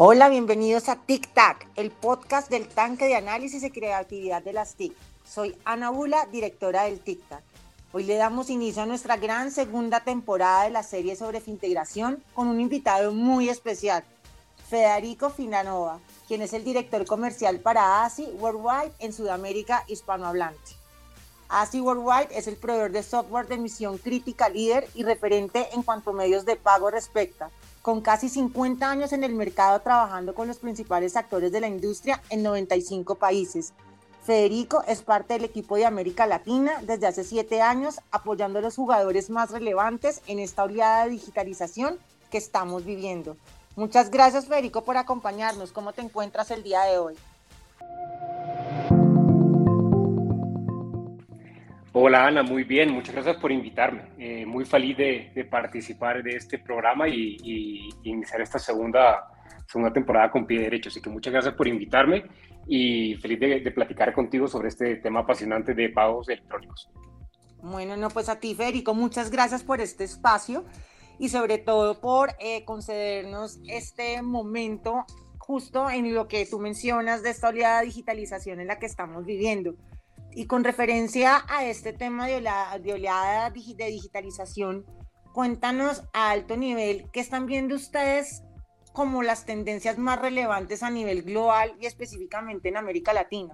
Hola, 0.00 0.28
bienvenidos 0.28 0.88
a 0.88 0.94
Tic 0.94 1.26
Tac, 1.34 1.66
el 1.74 1.90
podcast 1.90 2.48
del 2.48 2.68
tanque 2.68 3.06
de 3.06 3.16
análisis 3.16 3.64
y 3.64 3.70
creatividad 3.72 4.40
de 4.40 4.52
las 4.52 4.76
TIC. 4.76 4.92
Soy 5.28 5.56
Ana 5.64 5.90
Bula, 5.90 6.24
directora 6.26 6.84
del 6.84 7.00
Tic 7.00 7.20
Tac. 7.28 7.42
Hoy 7.90 8.04
le 8.04 8.14
damos 8.14 8.48
inicio 8.48 8.82
a 8.82 8.86
nuestra 8.86 9.16
gran 9.16 9.50
segunda 9.50 9.98
temporada 9.98 10.62
de 10.62 10.70
la 10.70 10.84
serie 10.84 11.16
sobre 11.16 11.42
integración 11.46 12.22
con 12.32 12.46
un 12.46 12.60
invitado 12.60 13.10
muy 13.10 13.48
especial, 13.48 14.04
Federico 14.70 15.30
Finanova, 15.30 15.98
quien 16.28 16.42
es 16.42 16.52
el 16.52 16.62
director 16.62 17.04
comercial 17.04 17.58
para 17.58 18.04
ASI 18.04 18.26
Worldwide 18.38 18.92
en 19.00 19.12
Sudamérica 19.12 19.82
hispanohablante. 19.88 20.76
ASI 21.48 21.80
Worldwide 21.80 22.38
es 22.38 22.46
el 22.46 22.54
proveedor 22.54 22.92
de 22.92 23.02
software 23.02 23.48
de 23.48 23.58
misión 23.58 23.98
crítica 23.98 24.48
líder 24.48 24.88
y 24.94 25.02
referente 25.02 25.66
en 25.72 25.82
cuanto 25.82 26.10
a 26.10 26.12
medios 26.12 26.44
de 26.44 26.54
pago 26.54 26.88
respecta, 26.88 27.50
con 27.82 28.00
casi 28.00 28.28
50 28.28 28.90
años 28.90 29.12
en 29.12 29.24
el 29.24 29.34
mercado 29.34 29.80
trabajando 29.80 30.34
con 30.34 30.48
los 30.48 30.58
principales 30.58 31.16
actores 31.16 31.52
de 31.52 31.60
la 31.60 31.68
industria 31.68 32.22
en 32.30 32.42
95 32.42 33.14
países. 33.14 33.72
Federico 34.24 34.82
es 34.86 35.02
parte 35.02 35.34
del 35.34 35.44
equipo 35.44 35.76
de 35.76 35.86
América 35.86 36.26
Latina 36.26 36.82
desde 36.82 37.06
hace 37.06 37.24
7 37.24 37.62
años, 37.62 38.00
apoyando 38.10 38.58
a 38.58 38.62
los 38.62 38.76
jugadores 38.76 39.30
más 39.30 39.50
relevantes 39.50 40.20
en 40.26 40.38
esta 40.38 40.64
oleada 40.64 41.04
de 41.04 41.12
digitalización 41.12 41.98
que 42.30 42.36
estamos 42.36 42.84
viviendo. 42.84 43.36
Muchas 43.74 44.10
gracias 44.10 44.46
Federico 44.46 44.82
por 44.82 44.96
acompañarnos. 44.96 45.72
¿Cómo 45.72 45.92
te 45.92 46.02
encuentras 46.02 46.50
el 46.50 46.62
día 46.62 46.82
de 46.82 46.98
hoy? 46.98 47.14
Hola 52.00 52.28
Ana, 52.28 52.44
muy 52.44 52.62
bien, 52.62 52.92
muchas 52.92 53.12
gracias 53.12 53.38
por 53.38 53.50
invitarme. 53.50 54.02
Eh, 54.18 54.46
muy 54.46 54.64
feliz 54.64 54.96
de, 54.96 55.48
participar 55.50 56.22
de 56.22 56.36
este 56.36 56.60
programa 56.60 57.08
y, 57.08 57.88
iniciar 58.04 58.40
esta 58.40 58.60
segunda, 58.60 59.26
segunda 59.66 59.92
temporada 59.92 60.30
con 60.30 60.46
pie 60.46 60.60
derecho. 60.60 60.90
Así 60.90 61.02
que 61.02 61.10
muchas 61.10 61.32
gracias 61.32 61.54
por 61.54 61.66
invitarme 61.66 62.22
y 62.68 63.16
feliz 63.16 63.40
de, 63.40 63.60
de 63.62 63.70
platicar 63.72 64.12
contigo 64.12 64.46
sobre 64.46 64.68
este 64.68 64.94
tema 64.98 65.20
apasionante 65.20 65.74
de 65.74 65.88
pagos 65.88 66.28
electrónicos. 66.28 66.88
Bueno, 67.62 67.96
no, 67.96 68.10
pues 68.10 68.28
a 68.28 68.38
ti 68.38 68.54
Federico, 68.54 68.94
muchas 68.94 69.32
gracias 69.32 69.64
por 69.64 69.80
este 69.80 70.04
espacio 70.04 70.64
y 71.18 71.30
sobre 71.30 71.58
todo 71.58 72.00
por 72.00 72.30
eh, 72.38 72.64
concedernos 72.64 73.58
este 73.66 74.22
momento 74.22 75.04
justo 75.38 75.90
en 75.90 76.14
lo 76.14 76.28
que 76.28 76.46
tú 76.46 76.60
mencionas 76.60 77.24
de 77.24 77.30
esta 77.30 77.48
oleada 77.48 77.80
de 77.80 77.86
digitalización 77.86 78.60
en 78.60 78.68
la 78.68 78.78
que 78.78 78.86
estamos 78.86 79.24
viviendo. 79.24 79.74
Y 80.38 80.46
con 80.46 80.62
referencia 80.62 81.44
a 81.48 81.64
este 81.64 81.92
tema 81.92 82.28
de 82.28 82.36
oleada 82.36 82.78
de, 82.78 82.92
oleada 82.92 83.50
de 83.50 83.86
digitalización, 83.86 84.86
cuéntanos 85.32 86.04
a 86.12 86.30
alto 86.30 86.56
nivel 86.56 87.06
qué 87.12 87.18
están 87.18 87.46
viendo 87.46 87.74
ustedes 87.74 88.44
como 88.92 89.24
las 89.24 89.46
tendencias 89.46 89.98
más 89.98 90.20
relevantes 90.22 90.84
a 90.84 90.90
nivel 90.90 91.24
global 91.24 91.74
y 91.80 91.86
específicamente 91.86 92.68
en 92.68 92.76
América 92.76 93.12
Latina. 93.12 93.52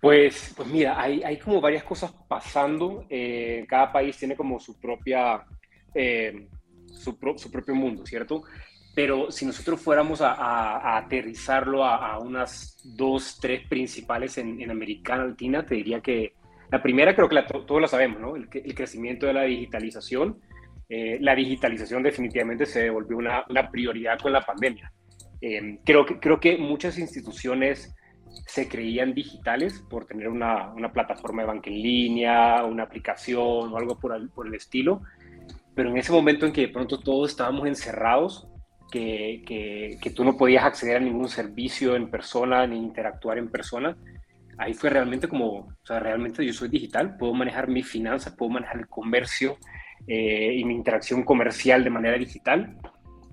Pues, 0.00 0.54
pues 0.56 0.66
mira, 0.68 0.98
hay, 0.98 1.22
hay 1.22 1.38
como 1.38 1.60
varias 1.60 1.84
cosas 1.84 2.14
pasando. 2.26 3.04
Eh, 3.10 3.66
cada 3.68 3.92
país 3.92 4.16
tiene 4.16 4.34
como 4.34 4.58
su 4.58 4.80
propia 4.80 5.44
eh, 5.94 6.48
su, 6.86 7.18
propio 7.18 7.74
mundo, 7.74 8.06
¿cierto? 8.06 8.44
Pero 8.94 9.30
si 9.30 9.46
nosotros 9.46 9.80
fuéramos 9.80 10.20
a, 10.20 10.98
aterrizarlo 10.98 11.84
a, 11.84 12.18
unas 12.18 12.78
dos, 12.84 13.38
tres 13.40 13.66
principales 13.66 14.36
en, 14.38 14.60
en, 14.60 14.70
América 14.70 15.16
Latina, 15.16 15.64
te 15.64 15.76
diría 15.76 16.00
que 16.00 16.34
la 16.72 16.82
primera 16.82 17.14
creo 17.14 17.28
que 17.28 17.42
todos 17.66 17.80
lo 17.82 17.86
sabemos, 17.86 18.18
¿no? 18.18 18.34
El, 18.34 18.48
crecimiento 18.48 19.26
de 19.26 19.34
la 19.34 19.42
digitalización. 19.42 20.40
Eh, 20.88 21.18
la 21.20 21.34
digitalización 21.34 22.02
definitivamente 22.02 22.64
se 22.64 22.88
volvió 22.88 23.18
una, 23.18 23.44
prioridad 23.70 24.18
con 24.18 24.32
la 24.32 24.40
pandemia. 24.40 24.90
Eh, 25.42 25.78
creo, 25.84 26.06
que, 26.06 26.18
creo 26.18 26.40
que 26.40 26.56
muchas 26.56 26.98
instituciones 26.98 27.94
se 28.46 28.68
creían 28.68 29.12
digitales 29.12 29.84
por 29.90 30.06
tener 30.06 30.28
una, 30.28 30.72
una, 30.72 30.90
plataforma 30.90 31.42
de 31.42 31.48
banca 31.48 31.68
en 31.68 31.82
línea, 31.82 32.64
una 32.64 32.84
aplicación 32.84 33.72
o 33.72 33.76
algo 33.76 33.98
por 33.98 34.30
por 34.30 34.46
el 34.46 34.54
estilo, 34.54 35.02
pero 35.74 35.90
en 35.90 35.98
ese 35.98 36.12
momento 36.12 36.46
en 36.46 36.52
que 36.54 36.62
de 36.62 36.68
pronto 36.68 37.00
todos 37.00 37.30
estábamos 37.30 37.66
encerrados, 37.66 38.48
que, 38.92 39.98
que, 40.00 40.10
tú 40.10 40.22
no 40.24 40.36
podías 40.36 40.64
acceder 40.64 40.98
a 40.98 41.00
ningún 41.00 41.28
servicio 41.28 41.96
en 41.96 42.10
persona 42.10 42.66
ni 42.66 42.76
interactuar 42.76 43.38
en 43.38 43.48
persona, 43.48 43.96
ahí 44.58 44.74
fue 44.74 44.90
realmente 44.90 45.28
como, 45.28 45.46
o 45.48 45.76
sea, 45.82 45.98
realmente 45.98 46.44
yo 46.44 46.52
soy 46.52 46.68
digital, 46.68 47.16
puedo 47.16 47.32
manejar 47.32 47.68
mis 47.68 47.88
finanzas, 47.88 48.36
puedo 48.36 48.52
manejar 48.52 48.76
el 48.76 48.88
comercio 48.88 49.56
eh, 50.06 50.54
y 50.54 50.64
mi 50.64 50.74
interacción 50.74 51.22
comercial 51.24 51.82
de 51.82 51.90
manera 51.90 52.18
digital. 52.18 52.76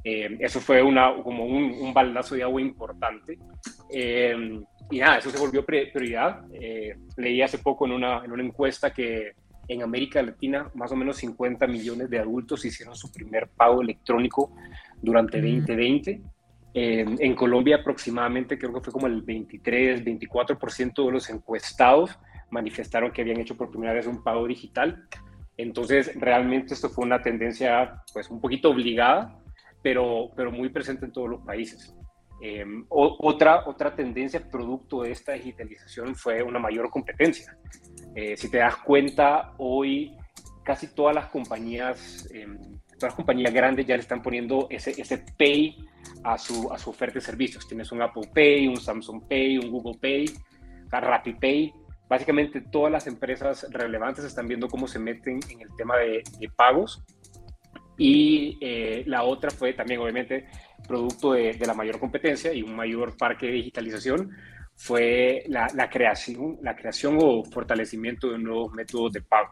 Eh, 0.04 0.38
eso 0.40 0.62
fue 0.62 0.82
una, 0.82 1.14
como 1.22 1.46
un, 1.46 1.74
un, 1.74 1.94
baldazo 1.94 2.36
de 2.36 2.44
agua 2.44 2.62
importante. 2.62 3.38
Eh, 3.94 4.62
y 4.90 4.98
nada, 4.98 5.18
eso 5.18 5.30
se 5.30 5.38
volvió 5.38 5.66
prioridad. 5.66 6.42
leí 7.18 7.42
hace 7.42 7.58
poco 7.58 7.86
en 7.86 7.92
una, 7.92 8.24
en 8.24 8.32
una 8.32 8.44
encuesta 8.44 8.92
que 8.94 9.34
en 9.68 9.84
América 9.84 10.22
Latina, 10.22 10.72
más 10.74 10.92
o 10.92 10.96
menos 10.96 11.18
50 11.18 11.68
millones 11.68 12.10
de 12.10 12.18
adultos 12.18 12.66
hicieron 12.66 12.96
su 12.96 13.12
primer 13.12 13.50
pago 13.50 13.82
electrónico 13.82 14.52
durante 15.02 15.42
2020. 15.42 16.22
en 16.74 17.36
Colombia 17.36 17.78
aproximadamente 17.78 18.58
creo 18.58 18.74
que 18.74 18.82
fue 18.82 18.94
como 18.94 19.08
el 19.08 19.22
23, 19.22 20.04
24% 20.04 21.06
de 21.06 21.12
los 21.12 21.30
encuestados 21.30 22.18
manifestaron 22.52 23.12
que 23.12 23.22
habían 23.22 23.40
hecho 23.40 23.56
por 23.56 23.70
primera 23.70 23.94
vez 23.94 24.08
un 24.08 24.24
pago 24.24 24.48
digital. 24.48 25.08
Entonces, 25.58 26.12
realmente 26.16 26.74
esto 26.74 26.90
fue 26.90 27.06
una 27.06 27.22
tendencia 27.22 28.02
pues 28.14 28.30
un 28.30 28.40
poquito 28.40 28.70
obligada, 28.70 29.40
pero, 29.82 30.32
pero 30.36 30.52
muy 30.52 30.70
presente 30.70 31.06
en 31.06 31.12
todos 31.12 31.30
los 31.30 31.42
países. 31.42 31.94
Em, 32.42 32.86
otra, 32.90 33.68
otra 33.68 33.94
tendencia 33.94 34.50
producto 34.50 35.04
de 35.04 35.12
esta 35.12 35.34
digitalización 35.34 36.16
fue 36.16 36.42
una 36.42 36.60
mayor 36.60 36.90
competencia. 36.90 37.58
Eh, 38.16 38.38
si 38.38 38.50
te 38.50 38.60
das 38.60 38.78
cuenta, 38.78 39.54
hoy 39.58 40.16
casi 40.64 40.94
todas 40.96 41.14
las 41.14 41.28
compañías, 41.28 42.30
em, 42.34 42.79
todas 43.00 43.14
las 43.14 43.16
compañías 43.16 43.54
grandes 43.54 43.86
ya 43.86 43.96
le 43.96 44.02
están 44.02 44.22
poniendo 44.22 44.68
ese, 44.70 44.92
ese 45.02 45.24
Pay 45.38 45.78
a 46.24 46.38
su, 46.38 46.72
a 46.72 46.78
su 46.78 46.90
oferta 46.90 47.16
de 47.16 47.22
servicios. 47.22 47.68
Tienes 47.68 47.92
un 47.92 48.02
Apple 48.02 48.30
Pay, 48.34 48.68
un 48.68 48.78
Samsung 48.78 49.28
Pay, 49.28 49.58
un 49.58 49.72
Google 49.72 49.98
Pay, 50.00 50.26
Rappi 50.92 51.34
Pay. 51.34 51.74
Básicamente 52.08 52.62
todas 52.62 52.92
las 52.92 53.08
empresas 53.08 53.68
relevantes 53.72 54.26
están 54.26 54.48
viendo 54.48 54.68
cómo 54.68 54.88
se 54.88 55.00
meten 55.00 55.40
en 55.50 55.62
el 55.62 55.70
tema 55.78 55.98
de, 55.98 56.24
pagos. 56.56 57.04
Y 57.98 58.58
eh, 58.62 59.04
la 59.08 59.24
otra 59.24 59.52
fue 59.52 59.74
también, 59.74 60.00
obviamente, 60.00 60.48
producto 60.88 61.34
de, 61.34 61.54
de, 61.54 61.68
la 61.68 61.74
mayor 61.74 62.00
competencia 62.00 62.54
y 62.54 62.62
un 62.62 62.76
mayor 62.76 63.18
parque 63.18 63.48
de 63.48 63.54
digitalización, 63.54 64.32
fue 64.80 65.44
la, 65.48 65.90
creación, 65.90 66.58
la 66.62 66.74
creación 66.74 67.18
o 67.22 67.44
fortalecimiento 67.44 68.32
de 68.32 68.40
nuevos 68.40 68.72
métodos 68.72 69.12
de 69.12 69.22
pago. 69.22 69.52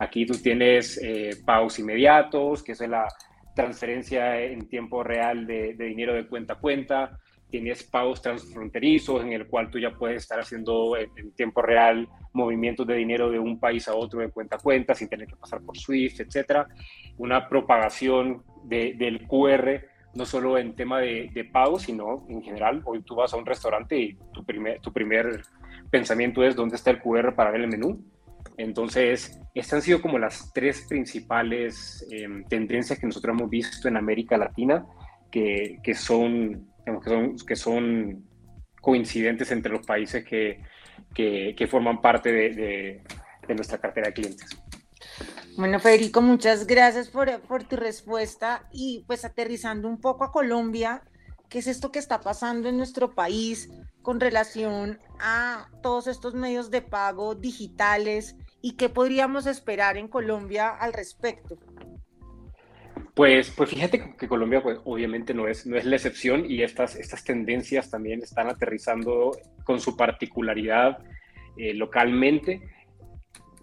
Aquí 0.00 0.24
tú 0.24 0.32
tienes 0.34 0.98
eh, 1.02 1.36
pagos 1.44 1.78
inmediatos, 1.78 2.62
que 2.62 2.72
es 2.72 2.80
la 2.80 3.06
transferencia 3.54 4.40
en 4.40 4.66
tiempo 4.66 5.04
real 5.04 5.46
de, 5.46 5.74
dinero 5.74 6.14
de 6.14 6.26
cuenta 6.26 6.54
a 6.54 6.58
cuenta. 6.58 7.18
Tienes 7.50 7.82
pagos 7.82 8.22
transfronterizos 8.22 9.22
en 9.22 9.34
el 9.34 9.46
cual 9.46 9.70
tú 9.70 9.78
ya 9.78 9.90
puedes 9.90 10.22
estar 10.22 10.40
haciendo 10.40 10.96
en, 10.96 11.32
tiempo 11.32 11.60
real 11.60 12.08
movimientos 12.32 12.86
de 12.86 12.94
dinero 12.94 13.30
de 13.30 13.38
un 13.38 13.60
país 13.60 13.88
a 13.88 13.94
otro 13.94 14.20
de 14.20 14.30
cuenta 14.30 14.56
a 14.56 14.58
cuenta 14.58 14.94
sin 14.94 15.08
tener 15.08 15.26
que 15.26 15.36
pasar 15.36 15.60
por 15.60 15.76
SWIFT, 15.76 16.20
etcétera. 16.20 16.66
Una 17.18 17.46
propagación 17.46 18.42
del 18.64 19.26
QR 19.28 19.82
no 20.14 20.24
solo 20.24 20.56
en 20.56 20.74
tema 20.74 20.98
de, 21.00 21.30
de 21.34 21.44
pago, 21.44 21.78
sino 21.78 22.24
en 22.30 22.42
general. 22.42 22.80
Hoy 22.86 23.02
tú 23.02 23.16
vas 23.16 23.34
a 23.34 23.36
un 23.36 23.44
restaurante 23.44 23.98
y 23.98 24.14
tu 24.32 24.44
primer, 24.46 24.80
tu 24.80 24.92
primer 24.94 25.42
pensamiento 25.90 26.42
es 26.42 26.56
dónde 26.56 26.76
está 26.76 26.90
el 26.90 27.00
QR 27.00 27.34
para 27.34 27.50
ver 27.50 27.60
el 27.60 27.68
menú. 27.68 28.02
Entonces, 28.56 29.38
estas 29.54 29.74
han 29.74 29.82
sido 29.82 30.00
como 30.02 30.18
las 30.18 30.52
tres 30.52 30.86
principales 30.88 32.06
em, 32.10 32.44
tendencias 32.44 32.98
que 32.98 33.06
nosotros 33.06 33.36
hemos 33.36 33.50
visto 33.50 33.88
en 33.88 33.96
América 33.96 34.36
Latina, 34.36 34.86
que, 35.30 35.78
que, 35.82 35.94
son, 35.94 36.68
que, 36.84 37.10
son, 37.10 37.36
que 37.36 37.56
son 37.56 38.24
coincidentes 38.80 39.50
entre 39.50 39.72
los 39.72 39.86
países 39.86 40.24
que, 40.24 40.62
que, 41.14 41.54
que 41.56 41.66
forman 41.66 42.00
parte 42.00 42.32
de, 42.32 43.02
de 43.46 43.54
nuestra 43.54 43.78
cartera 43.78 44.08
de 44.08 44.14
clientes. 44.14 44.62
Bueno, 45.56 45.80
Federico, 45.80 46.22
muchas 46.22 46.66
gracias 46.66 47.08
por, 47.08 47.40
por, 47.42 47.64
tu 47.64 47.76
respuesta 47.76 48.68
y 48.72 49.04
pues 49.06 49.24
aterrizando 49.24 49.88
un 49.88 50.00
poco 50.00 50.24
a 50.24 50.32
Colombia, 50.32 51.02
¿qué 51.50 51.58
es 51.58 51.66
esto 51.66 51.92
que 51.92 51.98
está 51.98 52.20
pasando 52.20 52.68
en 52.68 52.76
nuestro 52.76 53.14
país 53.14 53.68
con 54.02 54.20
relación 54.20 54.98
a 55.18 55.68
todos 55.82 56.06
estos 56.06 56.34
medios 56.34 56.70
de 56.70 56.80
pago 56.80 57.34
digitales 57.34 58.36
y 58.62 58.76
qué 58.76 58.88
podríamos 58.88 59.46
esperar 59.46 59.96
en 59.96 60.08
Colombia 60.08 60.68
al 60.68 60.92
respecto? 60.92 61.58
Pues, 63.14 63.50
pues 63.50 63.68
fíjate 63.68 64.14
que 64.16 64.28
Colombia 64.28 64.62
pues, 64.62 64.78
obviamente 64.84 65.34
no 65.34 65.48
es, 65.48 65.66
no 65.66 65.76
es 65.76 65.84
la 65.84 65.96
excepción 65.96 66.48
y 66.48 66.62
estas, 66.62 66.94
estas 66.94 67.24
tendencias 67.24 67.90
también 67.90 68.22
están 68.22 68.48
aterrizando 68.48 69.32
con 69.64 69.80
su 69.80 69.96
particularidad 69.96 70.98
eh, 71.56 71.74
localmente 71.74 72.62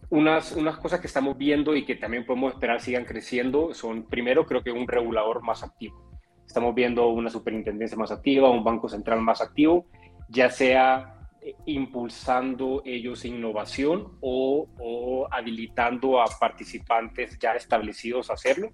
unas, 0.09 0.51
unas 0.51 0.77
cosas 0.77 0.99
que 0.99 1.07
estamos 1.07 1.37
viendo 1.37 1.75
y 1.75 1.85
que 1.85 1.95
también 1.95 2.25
podemos 2.25 2.53
esperar 2.53 2.81
sigan 2.81 3.05
creciendo 3.05 3.73
son, 3.73 4.03
primero, 4.03 4.45
creo 4.45 4.63
que 4.63 4.71
un 4.71 4.87
regulador 4.87 5.41
más 5.41 5.63
activo. 5.63 6.06
Estamos 6.47 6.73
viendo 6.73 7.09
una 7.09 7.29
superintendencia 7.29 7.97
más 7.97 8.11
activa, 8.11 8.49
un 8.49 8.63
banco 8.63 8.89
central 8.89 9.21
más 9.21 9.41
activo, 9.41 9.85
ya 10.29 10.49
sea 10.49 11.13
eh, 11.41 11.53
impulsando 11.65 12.81
ellos 12.85 13.25
innovación 13.25 14.17
o, 14.21 14.67
o 14.79 15.27
habilitando 15.29 16.21
a 16.21 16.25
participantes 16.39 17.37
ya 17.37 17.53
establecidos 17.53 18.31
a 18.31 18.33
hacerlo. 18.33 18.71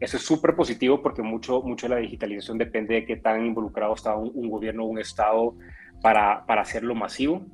Eso 0.00 0.16
es 0.16 0.24
súper 0.24 0.56
positivo 0.56 1.00
porque 1.00 1.22
mucho, 1.22 1.62
mucho 1.62 1.88
de 1.88 1.94
la 1.94 2.00
digitalización 2.00 2.58
depende 2.58 2.94
de 2.94 3.06
qué 3.06 3.16
tan 3.16 3.46
involucrado 3.46 3.94
está 3.94 4.16
un, 4.16 4.50
gobierno 4.50 4.82
o 4.82 4.88
un 4.88 4.98
Estado 4.98 5.54
para, 6.00 6.44
para, 6.44 6.62
hacerlo 6.62 6.96
masivo. 6.96 7.46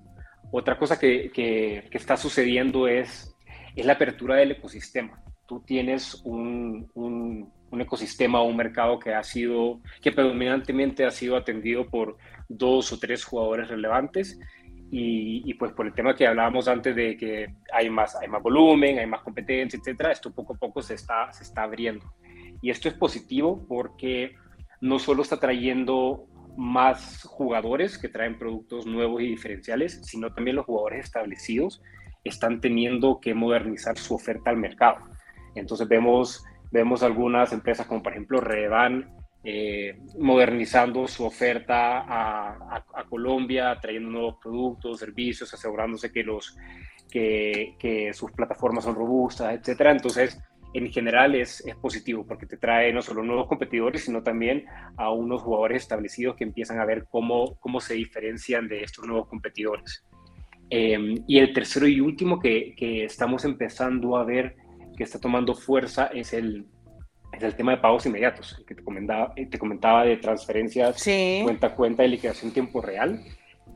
Otra 0.50 0.78
cosa 0.78 0.98
que, 0.98 1.30
que, 1.30 1.84
que, 1.90 1.98
está 1.98 2.16
sucediendo 2.16 2.88
es, 2.88 3.36
es 3.76 3.84
la 3.84 3.92
apertura 3.92 4.36
del 4.36 4.52
ecosistema. 4.52 5.22
Tú 5.46 5.60
tienes 5.60 6.22
un, 6.24 6.90
un, 6.94 7.52
un 7.70 7.80
ecosistema 7.80 8.40
o 8.40 8.44
un 8.44 8.56
mercado 8.56 8.98
que 8.98 9.14
ha 9.14 9.22
sido, 9.22 9.80
que 10.00 10.12
predominantemente 10.12 11.04
ha 11.04 11.10
sido 11.10 11.36
atendido 11.36 11.86
por 11.86 12.16
dos 12.48 12.92
o 12.92 12.98
tres 12.98 13.24
jugadores 13.24 13.68
relevantes 13.68 14.38
y, 14.90 15.52
pues 15.54 15.72
por 15.72 15.86
el 15.86 15.92
tema 15.92 16.16
que 16.16 16.26
hablábamos 16.26 16.66
antes 16.66 16.96
de 16.96 17.16
que 17.16 17.54
hay 17.72 17.90
más, 17.90 18.16
hay 18.16 18.28
más 18.28 18.42
volumen, 18.42 18.98
hay 18.98 19.06
más 19.06 19.20
competencia, 19.20 19.78
etcétera, 19.78 20.12
esto 20.12 20.32
poco 20.32 20.54
a 20.54 20.56
poco 20.56 20.80
se 20.80 20.94
está, 20.94 21.30
se 21.32 21.44
está 21.44 21.64
abriendo. 21.64 22.06
Y 22.62 22.70
esto 22.70 22.88
es 22.88 22.94
positivo 22.94 23.66
porque 23.68 24.34
no 24.80 24.98
solo 24.98 25.22
está 25.22 25.38
trayendo 25.38 26.26
más 26.56 27.22
jugadores 27.24 27.98
que 27.98 28.08
traen 28.08 28.38
productos 28.38 28.86
nuevos 28.86 29.22
y 29.22 29.26
diferenciales, 29.26 30.00
sino 30.04 30.32
también 30.32 30.56
los 30.56 30.66
jugadores 30.66 31.04
establecidos 31.04 31.82
están 32.24 32.60
teniendo 32.60 33.20
que 33.20 33.34
modernizar 33.34 33.96
su 33.98 34.14
oferta 34.14 34.50
al 34.50 34.56
mercado. 34.56 34.98
Entonces 35.54 35.86
vemos, 35.86 36.44
vemos 36.70 37.02
algunas 37.02 37.52
empresas 37.52 37.86
como 37.86 38.02
por 38.02 38.12
ejemplo 38.12 38.40
Redan 38.40 39.18
eh, 39.44 39.96
modernizando 40.18 41.06
su 41.06 41.24
oferta 41.24 42.00
a, 42.00 42.84
a, 42.92 43.04
Colombia, 43.04 43.78
trayendo 43.80 44.10
nuevos 44.10 44.36
productos, 44.42 44.98
servicios, 44.98 45.54
asegurándose 45.54 46.12
que, 46.12 46.24
los, 46.24 46.56
que, 47.08 47.76
que 47.78 48.12
sus 48.12 48.32
plataformas 48.32 48.84
son 48.84 48.96
robustas, 48.96 49.54
etc. 49.54 49.80
Entonces, 49.92 50.38
en 50.74 50.90
general 50.90 51.36
es, 51.36 51.64
es, 51.64 51.76
positivo 51.76 52.26
porque 52.26 52.46
te 52.46 52.56
trae 52.56 52.92
no 52.92 53.00
solo 53.00 53.22
nuevos 53.22 53.46
competidores, 53.46 54.04
sino 54.04 54.22
también 54.22 54.64
a 54.96 55.12
unos 55.12 55.40
jugadores 55.40 55.82
establecidos 55.82 56.36
que 56.36 56.44
empiezan 56.44 56.80
a 56.80 56.84
ver 56.84 57.06
cómo, 57.08 57.56
cómo 57.60 57.80
se 57.80 57.94
diferencian 57.94 58.68
de 58.68 58.82
estos 58.82 59.06
nuevos 59.06 59.28
competidores. 59.28 60.04
Eh, 60.68 61.14
y 61.26 61.38
el 61.38 61.54
tercero 61.54 61.86
y 61.86 62.00
último 62.00 62.40
que, 62.40 62.74
que, 62.76 63.04
estamos 63.04 63.44
empezando 63.46 64.16
a 64.16 64.24
ver 64.24 64.56
que 64.98 65.04
está 65.04 65.18
tomando 65.18 65.54
fuerza 65.54 66.10
es 66.12 66.34
el, 66.34 66.66
es 67.32 67.42
el 67.42 67.54
tema 67.54 67.72
de 67.72 67.78
pagos 67.78 68.04
inmediatos, 68.04 68.62
que 68.66 68.74
te 68.74 68.84
comentaba, 68.84 69.32
te 69.34 69.58
comentaba 69.58 70.04
de 70.04 70.18
transferencias 70.18 71.02
cuenta 71.44 71.68
a 71.68 71.74
cuenta 71.74 72.02
de 72.02 72.10
liquidación 72.10 72.48
en 72.48 72.54
tiempo 72.54 72.82
real. 72.82 73.22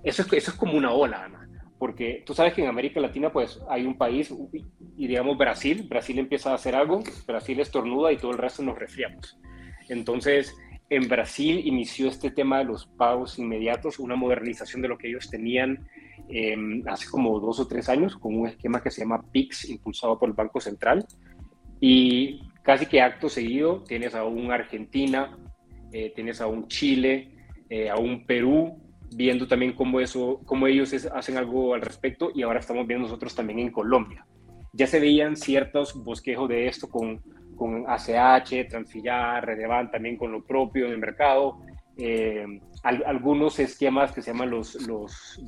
Eso 0.02 0.22
es, 0.22 0.32
eso 0.32 0.50
es 0.50 0.56
como 0.56 0.76
una 0.76 0.92
ola, 0.92 1.24
Ana 1.24 1.48
porque 1.82 2.22
tú 2.24 2.32
sabes 2.32 2.54
que 2.54 2.62
en 2.62 2.68
América 2.68 3.00
Latina 3.00 3.32
pues 3.32 3.60
hay 3.68 3.84
un 3.84 3.98
país, 3.98 4.32
y 4.96 5.08
digamos 5.08 5.36
Brasil, 5.36 5.84
Brasil 5.88 6.16
empieza 6.20 6.52
a 6.52 6.54
hacer 6.54 6.76
algo, 6.76 7.02
Brasil 7.26 7.58
estornuda 7.58 8.12
y 8.12 8.18
todo 8.18 8.30
el 8.30 8.38
resto 8.38 8.62
nos 8.62 8.78
resfriamos. 8.78 9.36
Entonces, 9.88 10.56
en 10.90 11.08
Brasil 11.08 11.60
inició 11.64 12.06
este 12.06 12.30
tema 12.30 12.58
de 12.58 12.66
los 12.66 12.86
pagos 12.86 13.36
inmediatos, 13.36 13.98
una 13.98 14.14
modernización 14.14 14.80
de 14.80 14.86
lo 14.86 14.96
que 14.96 15.08
ellos 15.08 15.28
tenían 15.28 15.88
eh, 16.34 16.56
hace 16.86 17.10
como 17.10 17.38
dos 17.38 17.60
o 17.60 17.66
tres 17.66 17.90
años, 17.90 18.16
con 18.16 18.34
un 18.34 18.48
esquema 18.48 18.82
que 18.82 18.90
se 18.90 19.02
llama 19.02 19.22
PIX, 19.30 19.68
impulsado 19.68 20.18
por 20.18 20.30
el 20.30 20.34
Banco 20.34 20.60
Central. 20.60 21.04
Y 21.78 22.40
casi 22.62 22.86
que 22.86 23.02
acto 23.02 23.28
seguido 23.28 23.84
tienes 23.86 24.14
a 24.14 24.24
un 24.24 24.50
Argentina, 24.50 25.36
eh, 25.92 26.10
tienes 26.14 26.40
a 26.40 26.46
un 26.46 26.68
Chile, 26.68 27.34
eh, 27.68 27.90
a 27.90 27.96
un 27.96 28.24
Perú, 28.24 28.78
viendo 29.14 29.46
también 29.46 29.74
cómo, 29.74 30.00
eso, 30.00 30.40
cómo 30.46 30.66
ellos 30.66 30.94
hacen 31.12 31.36
algo 31.36 31.74
al 31.74 31.82
respecto 31.82 32.30
y 32.34 32.40
ahora 32.40 32.60
estamos 32.60 32.86
viendo 32.86 33.08
nosotros 33.08 33.34
también 33.34 33.58
en 33.58 33.70
Colombia. 33.70 34.24
Ya 34.72 34.86
se 34.86 35.00
veían 35.00 35.36
ciertos 35.36 36.02
bosquejos 36.02 36.48
de 36.48 36.66
esto 36.66 36.88
con, 36.88 37.20
con 37.56 37.84
ACH, 37.86 38.68
Transfillar, 38.70 39.44
Redevan 39.44 39.90
también 39.90 40.16
con 40.16 40.32
lo 40.32 40.42
propio 40.42 40.86
en 40.86 40.92
el 40.92 40.98
mercado. 40.98 41.58
Eh, 41.96 42.46
algunos 42.82 43.58
esquemas 43.60 44.12
que 44.12 44.22
se 44.22 44.32
llaman 44.32 44.50
los, 44.50 44.74
los 44.86 45.40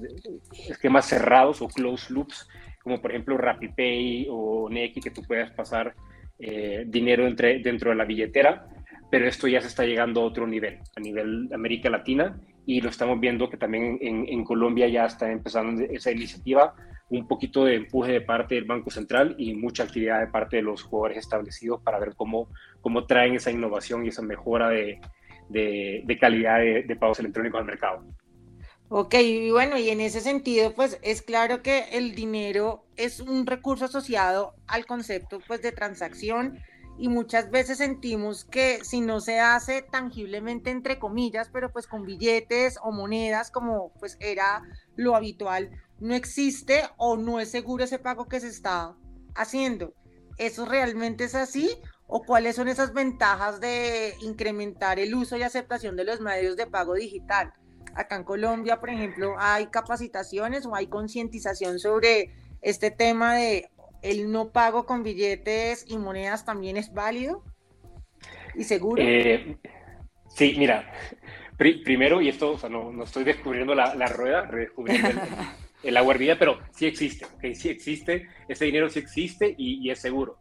esquemas 0.68 1.06
cerrados 1.06 1.62
o 1.62 1.68
closed 1.68 2.14
loops, 2.14 2.48
como 2.82 3.00
por 3.00 3.10
ejemplo 3.10 3.36
RappiPay 3.36 4.28
o 4.30 4.68
Neki, 4.70 5.00
que 5.00 5.10
tú 5.10 5.22
puedes 5.22 5.50
pasar 5.50 5.94
eh, 6.38 6.84
dinero 6.86 7.26
entre, 7.26 7.58
dentro 7.60 7.90
de 7.90 7.96
la 7.96 8.04
billetera, 8.04 8.68
pero 9.10 9.26
esto 9.26 9.48
ya 9.48 9.60
se 9.60 9.68
está 9.68 9.84
llegando 9.84 10.20
a 10.20 10.24
otro 10.24 10.46
nivel, 10.46 10.80
a 10.96 11.00
nivel 11.00 11.48
América 11.52 11.88
Latina, 11.90 12.38
y 12.66 12.80
lo 12.80 12.90
estamos 12.90 13.18
viendo 13.20 13.50
que 13.50 13.56
también 13.56 13.98
en, 14.00 14.26
en, 14.28 14.44
Colombia 14.44 14.88
ya 14.88 15.06
está 15.06 15.30
empezando 15.30 15.82
esa 15.90 16.10
iniciativa, 16.10 16.74
un 17.10 17.26
poquito 17.26 17.64
de 17.64 17.76
empuje 17.76 18.12
de 18.12 18.20
parte 18.20 18.54
del 18.54 18.64
Banco 18.64 18.90
Central 18.90 19.34
y 19.38 19.54
mucha 19.54 19.84
actividad 19.84 20.20
de 20.20 20.28
parte 20.28 20.56
de 20.56 20.62
los 20.62 20.82
jugadores 20.82 21.18
establecidos 21.18 21.82
para 21.82 21.98
ver 21.98 22.14
cómo, 22.16 22.48
cómo 22.80 23.06
traen 23.06 23.34
esa 23.34 23.50
innovación 23.50 24.04
y 24.04 24.08
esa 24.08 24.22
mejora 24.22 24.70
de, 24.70 25.00
de, 25.48 26.02
de 26.04 26.18
calidad 26.18 26.58
de, 26.58 26.82
de, 26.82 26.96
pagos 26.96 27.20
electrónicos 27.20 27.60
al 27.60 27.66
mercado. 27.66 28.04
Ok, 28.88 29.14
y 29.14 29.50
bueno, 29.50 29.78
y 29.78 29.88
en 29.90 30.00
ese 30.00 30.20
sentido, 30.20 30.74
pues 30.74 30.98
es 31.02 31.22
claro 31.22 31.62
que 31.62 31.84
el 31.92 32.14
dinero 32.14 32.84
es 32.96 33.20
un 33.20 33.46
recurso 33.46 33.86
asociado 33.86 34.54
al 34.66 34.86
concepto 34.86 35.40
pues 35.46 35.62
de 35.62 35.72
transacción 35.72 36.58
y 36.96 37.08
muchas 37.08 37.50
veces 37.50 37.78
sentimos 37.78 38.44
que 38.44 38.84
si 38.84 39.00
no 39.00 39.20
se 39.20 39.40
hace 39.40 39.82
tangiblemente 39.82 40.70
entre 40.70 40.98
comillas, 40.98 41.48
pero 41.52 41.72
pues 41.72 41.86
con 41.86 42.04
billetes 42.04 42.78
o 42.82 42.92
monedas 42.92 43.50
como 43.50 43.92
pues 43.98 44.16
era 44.20 44.62
lo 44.96 45.16
habitual, 45.16 45.70
no 45.98 46.14
existe 46.14 46.82
o 46.96 47.16
no 47.16 47.40
es 47.40 47.50
seguro 47.50 47.84
ese 47.84 47.98
pago 47.98 48.26
que 48.28 48.40
se 48.40 48.48
está 48.48 48.94
haciendo. 49.34 49.94
¿Eso 50.38 50.66
realmente 50.66 51.24
es 51.24 51.34
así? 51.34 51.70
¿O 52.06 52.22
cuáles 52.22 52.56
son 52.56 52.68
esas 52.68 52.92
ventajas 52.92 53.60
de 53.60 54.14
incrementar 54.20 54.98
el 54.98 55.14
uso 55.14 55.36
y 55.36 55.42
aceptación 55.42 55.96
de 55.96 56.04
los 56.04 56.20
medios 56.20 56.56
de 56.56 56.66
pago 56.66 56.94
digital? 56.94 57.52
Acá 57.94 58.16
en 58.16 58.24
Colombia, 58.24 58.80
por 58.80 58.90
ejemplo, 58.90 59.36
hay 59.38 59.66
capacitaciones 59.66 60.66
o 60.66 60.74
hay 60.74 60.86
concientización 60.86 61.78
sobre 61.78 62.30
este 62.60 62.90
tema 62.90 63.34
de 63.34 63.70
el 64.02 64.30
no 64.30 64.50
pago 64.50 64.84
con 64.84 65.02
billetes 65.02 65.84
y 65.88 65.96
monedas 65.96 66.44
también 66.44 66.76
es 66.76 66.92
válido 66.92 67.42
y 68.54 68.64
seguro? 68.64 69.02
Eh, 69.02 69.56
sí, 70.28 70.54
mira, 70.58 70.92
primero, 71.56 72.20
y 72.20 72.28
esto, 72.28 72.52
o 72.52 72.58
sea, 72.58 72.68
no, 72.68 72.92
no 72.92 73.04
estoy 73.04 73.24
descubriendo 73.24 73.74
la, 73.74 73.94
la 73.94 74.06
rueda, 74.06 74.42
redescubriendo 74.42 75.08
el, 75.82 75.96
el, 75.96 76.38
pero 76.38 76.58
sí 76.72 76.86
existe, 76.86 77.26
¿okay? 77.36 77.54
sí 77.54 77.68
existe, 77.68 78.28
ese 78.48 78.64
dinero 78.66 78.88
sí 78.88 78.98
existe 78.98 79.54
y, 79.56 79.86
y 79.86 79.90
es 79.90 80.00
seguro. 80.00 80.38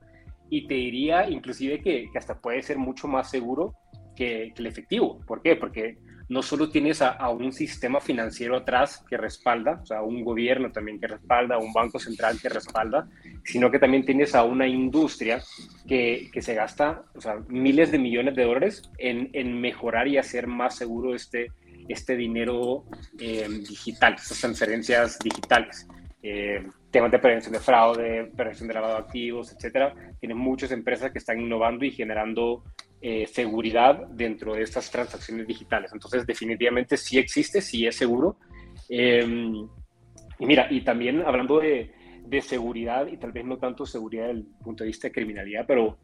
Y 0.54 0.68
te 0.68 0.76
diría 0.76 1.28
inclusive 1.28 1.82
que, 1.82 2.12
hasta 2.16 2.40
puede 2.40 2.62
ser 2.62 2.78
mucho 2.78 3.08
más 3.08 3.32
seguro 3.32 3.74
que, 4.16 4.54
el 4.56 4.68
efectivo. 4.68 5.20
¿Por 5.26 5.42
qué? 5.42 5.56
Porque 5.56 5.98
no 6.30 6.44
solo 6.44 6.70
tienes 6.70 7.02
a, 7.02 7.28
un 7.30 7.52
sistema 7.52 8.00
financiero 8.00 8.58
atrás 8.58 9.04
que 9.10 9.18
respalda, 9.18 9.80
o 9.82 9.86
sea, 9.88 10.04
un 10.04 10.24
gobierno 10.24 10.72
también 10.72 11.00
que 11.00 11.08
respalda, 11.08 11.58
un 11.58 11.74
banco 11.74 11.98
central 11.98 12.40
que 12.40 12.50
respalda, 12.50 13.10
sino 13.44 13.72
que 13.72 13.80
también 13.80 14.06
tienes 14.06 14.36
a 14.36 14.44
una 14.44 14.68
industria 14.68 15.42
que, 15.88 16.30
que 16.32 16.44
se 16.44 16.54
gasta 16.54 17.04
miles 17.48 17.92
de 17.92 17.98
millones 17.98 18.36
de 18.36 18.44
dólares 18.44 18.92
en, 19.00 19.32
en 19.34 19.60
mejorar 19.60 20.08
y 20.08 20.20
hacer 20.20 20.46
más 20.46 20.76
seguro 20.76 21.16
este, 21.16 21.48
este 21.88 22.16
dinero 22.16 22.86
eh, 23.18 23.48
digital, 23.50 24.14
estas 24.14 24.40
transferencias 24.40 25.18
digitales. 25.18 25.88
Eh, 26.22 26.64
temas 26.94 27.12
de 27.12 27.18
prevención 27.18 27.52
de 27.52 27.60
fraude, 27.60 28.32
prevención 28.38 28.68
de 28.68 28.76
lavado 28.76 28.94
de 28.94 29.00
activos, 29.00 29.52
etcétera. 29.52 29.96
Tienes 30.20 30.38
muchas 30.38 30.72
empresas 30.72 31.12
que 31.12 31.18
están 31.18 31.42
innovando 31.42 31.84
y 31.84 31.92
generando 31.92 32.64
eh, 33.02 33.26
seguridad 33.26 34.06
dentro 34.12 34.54
de 34.54 34.62
estas 34.62 34.92
transacciones 34.92 35.48
digitales. 35.48 35.92
Entonces, 35.92 36.26
definitivamente 36.28 36.96
sí 36.96 37.18
existe, 37.18 37.62
sí 37.62 37.88
es 37.88 37.96
seguro. 37.96 38.38
Eh, 38.88 39.26
y 40.40 40.46
mira, 40.46 40.68
y 40.70 40.82
también 40.82 41.24
hablando 41.26 41.60
de, 41.60 41.92
de, 42.28 42.42
seguridad, 42.42 43.08
y 43.08 43.18
tal 43.18 43.32
vez 43.32 43.44
no 43.44 43.58
tanto 43.58 43.88
seguridad 43.88 44.28
desde 44.28 44.42
el 44.42 44.46
punto 44.64 44.84
de 44.84 44.90
vista 44.90 45.08
de 45.08 45.14
criminalidad, 45.14 45.66
pero 45.68 45.98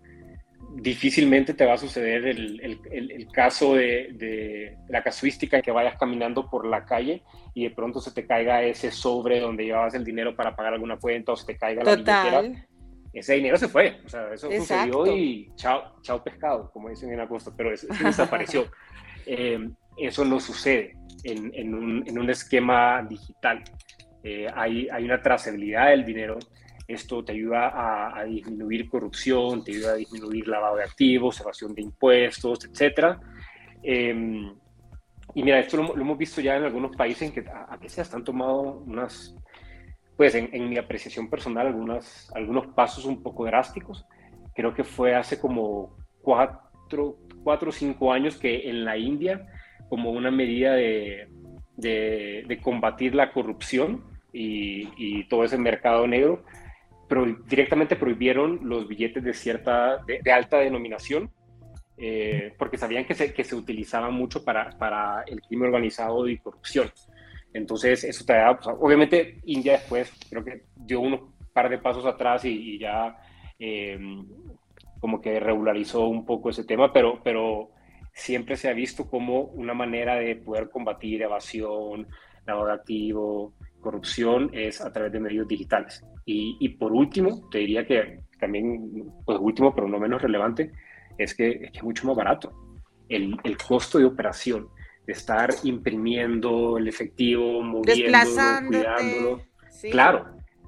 difícilmente 0.76 1.54
te 1.54 1.66
va 1.66 1.74
a 1.74 1.78
suceder 1.78 2.26
el, 2.26 2.60
el, 2.62 3.12
el 3.12 3.28
caso 3.32 3.76
de, 3.76 4.10
de, 4.14 4.78
la 4.88 5.04
casuística 5.04 5.62
que 5.62 5.72
vayas 5.72 5.98
caminando 5.98 6.50
por 6.50 6.66
la 6.66 6.86
calle 6.86 7.24
y 7.54 7.64
de 7.64 7.72
pronto 7.72 8.00
se 8.00 8.12
te 8.12 8.26
caiga 8.26 8.62
ese 8.64 8.92
sobre 8.92 9.40
donde 9.40 9.66
llevabas 9.66 9.96
el 9.96 10.04
dinero 10.04 10.36
para 10.36 10.56
pagar 10.56 10.74
alguna 10.74 10.98
cuenta 10.98 11.32
o 11.32 11.36
se 11.36 11.46
te 11.46 11.58
caiga 11.58 11.84
la 11.84 11.96
billetera 11.96 12.68
ese 13.14 13.36
dinero 13.36 13.58
se 13.58 13.68
fue. 13.68 14.00
O 14.06 14.10
sea, 14.10 14.34
eso 14.34 14.52
Exacto. 14.52 15.00
sucedió 15.00 15.18
y 15.18 15.52
chao, 15.56 15.96
chao 16.02 16.24
pescado, 16.24 16.70
como 16.72 16.90
dicen 16.90 17.12
en 17.12 17.18
la 17.18 17.28
costa, 17.28 17.52
pero 17.56 17.74
eso, 17.74 17.88
eso 17.90 18.04
desapareció. 18.04 18.66
eh, 19.26 19.70
eso 19.98 20.24
no 20.24 20.40
sucede 20.40 20.94
en, 21.24 21.52
en, 21.54 21.74
un, 21.74 22.04
en 22.08 22.20
un, 22.20 22.30
esquema 22.30 23.04
digital. 23.04 23.64
Eh, 24.24 24.48
hay, 24.54 24.88
hay, 24.90 25.04
una 25.04 25.22
trazabilidad 25.22 25.90
del 25.90 26.06
dinero. 26.06 26.38
Esto 26.90 27.24
te 27.24 27.34
ayuda 27.34 27.68
a, 27.68 28.20
a, 28.20 28.24
disminuir 28.24 28.90
corrupción, 28.90 29.64
te 29.64 29.74
ayuda 29.74 29.92
a 29.92 29.96
disminuir 29.96 30.48
lavado 30.48 30.78
de 30.78 30.84
activos, 30.84 31.40
evasión 31.40 31.76
de 31.76 31.84
impuestos, 31.84 32.66
etcétera. 32.66 33.20
Em, 33.84 34.52
y 35.36 35.44
mira, 35.44 35.60
esto 35.60 35.78
lo, 35.78 35.94
hemos 35.96 36.18
visto 36.18 36.42
ya 36.42 36.58
en 36.58 36.64
algunos 36.64 36.96
países 36.96 37.30
en 37.30 37.32
que 37.32 37.48
a, 37.48 37.78
veces 37.78 38.08
se 38.08 38.16
han 38.16 38.24
tomado 38.24 38.84
unas, 38.88 39.36
pues 40.18 40.34
en, 40.34 40.50
en, 40.52 40.68
mi 40.68 40.80
apreciación 40.80 41.30
personal, 41.30 41.68
algunas, 41.68 42.32
algunos 42.34 42.66
pasos 42.74 43.06
un 43.06 43.22
poco 43.22 43.46
drásticos. 43.46 44.08
Creo 44.56 44.74
que 44.74 44.84
fue 44.84 45.14
hace 45.14 45.40
como 45.40 45.96
cuatro, 46.24 47.18
cuatro 47.44 47.70
o 47.70 47.72
cinco 47.72 48.12
años 48.12 48.36
que 48.36 48.68
en 48.68 48.84
la 48.84 48.98
India, 48.98 49.48
como 49.90 50.10
una 50.10 50.32
medida 50.32 50.74
de, 50.74 51.30
de, 51.78 52.60
combatir 52.64 53.14
la 53.14 53.32
corrupción 53.32 54.04
y, 54.34 54.90
y, 54.98 55.24
todo 55.26 55.44
ese 55.44 55.60
mercado 55.60 56.08
negro, 56.08 56.44
pero 57.10 57.26
directamente 57.26 57.96
prohibieron 57.96 58.60
los 58.64 58.88
billetes 58.88 59.24
de 59.24 59.34
cierta, 59.34 59.98
de, 60.06 60.32
alta 60.32 60.60
denominación, 60.60 61.32
eh, 61.98 62.54
porque 62.58 62.78
sabían 62.78 63.06
que 63.06 63.16
se, 63.16 63.34
que 63.34 63.44
se 63.44 63.56
utilizaban 63.56 64.14
mucho 64.14 64.46
para, 64.46 64.70
para 64.78 65.24
el 65.24 65.42
crimen 65.42 65.68
organizado 65.70 66.30
y 66.30 66.38
corrupción. 66.38 66.92
Entonces, 67.52 68.04
eso 68.04 68.24
te 68.24 68.34
da, 68.34 68.56
pues, 68.58 68.76
obviamente, 68.80 69.42
India 69.46 69.74
después 69.74 70.14
creo 70.30 70.46
que 70.46 70.66
dio 70.76 71.02
unos 71.02 71.22
par 71.52 71.68
de 71.68 71.80
pasos 71.80 72.06
atrás 72.06 72.46
y, 72.46 72.78
ya 72.78 73.18
eh, 73.58 74.00
como 75.00 75.20
que 75.20 75.40
regularizó 75.40 76.08
un 76.08 76.26
poco 76.26 76.52
ese 76.52 76.64
tema, 76.64 76.94
pero, 76.94 77.22
pero 77.24 77.72
siempre 78.14 78.56
se 78.56 78.70
ha 78.70 78.74
visto 78.74 79.10
como 79.10 79.42
una 79.42 79.74
manera 79.74 80.16
de 80.16 80.36
poder 80.36 80.70
combatir 80.70 81.24
evasión, 81.24 82.08
lavado 82.46 82.68
de 82.68 82.74
activo, 82.74 83.54
corrupción 83.80 84.50
es 84.54 84.82
a 84.82 84.92
través 84.92 85.12
de 85.12 85.20
medios 85.20 85.48
digitales. 85.48 86.04
Y, 86.26 86.70
por 86.70 86.92
último, 86.92 87.50
te 87.50 87.58
diría 87.60 87.88
que 87.88 88.20
también, 88.40 89.12
pues 89.26 89.40
último, 89.42 89.74
pero 89.74 89.88
no 89.88 90.00
menos 90.00 90.22
relevante, 90.22 90.72
es 91.18 91.34
que 91.34 91.72
es, 91.74 91.84
mucho 91.84 92.06
más 92.06 92.16
barato. 92.16 92.54
El, 93.10 93.36
el, 93.44 93.58
costo 93.58 93.98
de 93.98 94.06
operación, 94.06 94.68
de 95.08 95.14
estar 95.14 95.50
imprimiendo 95.64 96.78
el 96.78 96.88
efectivo, 96.88 97.64
moviéndolo, 97.64 98.68
cuidándolo. 98.68 99.42
Claro, 99.90 100.26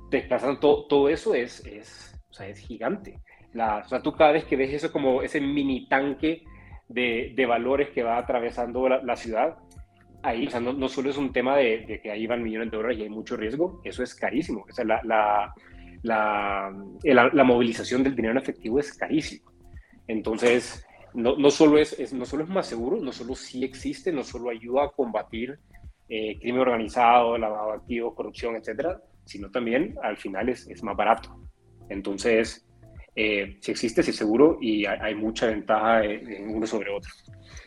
desplazando 0.10 0.60
todo, 0.60 0.86
todo 0.88 1.10
eso 1.10 1.36
es, 1.36 1.64
es, 1.66 2.20
o 2.32 2.34
sea, 2.34 2.48
es 2.48 2.60
gigante. 2.60 3.20
La, 3.54 3.84
o 3.86 3.88
sea, 3.88 4.02
tú 4.02 4.14
cada 4.14 4.32
vez 4.32 4.46
que 4.46 4.56
ves 4.56 4.74
eso 4.74 4.92
como 4.92 5.22
ese 5.22 5.40
mini 5.42 5.88
tanque 5.88 6.44
de, 6.88 7.34
de 7.36 7.46
valores 7.46 7.90
que 7.90 8.02
va 8.02 8.18
atravesando 8.18 8.88
la, 8.90 9.04
la 9.04 9.16
ciudad, 9.16 9.58
ahí, 10.24 10.48
o 10.48 10.50
sea, 10.50 10.60
no, 10.60 10.74
no, 10.74 10.88
solo 10.88 11.10
es 11.10 11.18
un 11.18 11.32
tema 11.32 11.58
de, 11.58 12.00
que 12.02 12.12
ahí 12.12 12.28
van 12.28 12.44
millones 12.44 12.72
de 12.72 12.78
dólares 12.78 13.00
y 13.00 13.04
hay 13.04 13.10
mucho 13.10 13.38
riesgo, 13.38 13.82
eso 13.84 14.04
es 14.04 14.16
carísimo. 14.16 14.66
O 14.70 14.74
sea, 14.74 14.86
la, 14.86 15.02
la, 15.04 15.54
la, 16.04 17.30
la 17.34 17.44
movilización 17.44 18.04
del 18.04 18.16
dinero 18.16 18.34
en 18.34 18.40
efectivo 18.40 18.80
es 18.80 18.94
carísimo. 18.94 19.52
Entonces, 20.08 20.86
no, 21.14 21.36
no, 21.36 21.50
solo 21.50 21.78
es, 21.78 22.14
no 22.14 22.26
solo 22.26 22.44
es 22.44 22.50
más 22.50 22.68
seguro, 22.68 22.98
no 22.98 23.12
solo 23.12 23.36
sí 23.36 23.64
existe, 23.64 24.12
no 24.12 24.24
solo 24.24 24.50
ayuda 24.50 24.86
a 24.86 24.92
combatir 24.92 25.60
eh, 26.10 26.38
crimen 26.40 26.62
organizado, 26.62 27.38
lavado 27.38 27.72
de 27.72 27.78
activos, 27.78 28.14
corrupción, 28.16 28.56
etcétera, 28.56 29.02
sino 29.26 29.50
también 29.50 29.96
al 30.04 30.18
final 30.18 30.50
es, 30.50 30.68
es 30.68 30.84
más 30.84 30.96
barato. 30.96 31.38
Entonces, 31.90 32.68
eh, 33.16 33.58
si 33.62 33.72
existe, 33.72 34.04
sí 34.04 34.14
seguro 34.14 34.58
y 34.62 34.86
hay, 34.86 35.16
mucha 35.16 35.48
ventaja 35.48 36.04
en 36.04 36.56
uno 36.56 36.66
sobre 36.66 36.90
otro. 36.92 37.12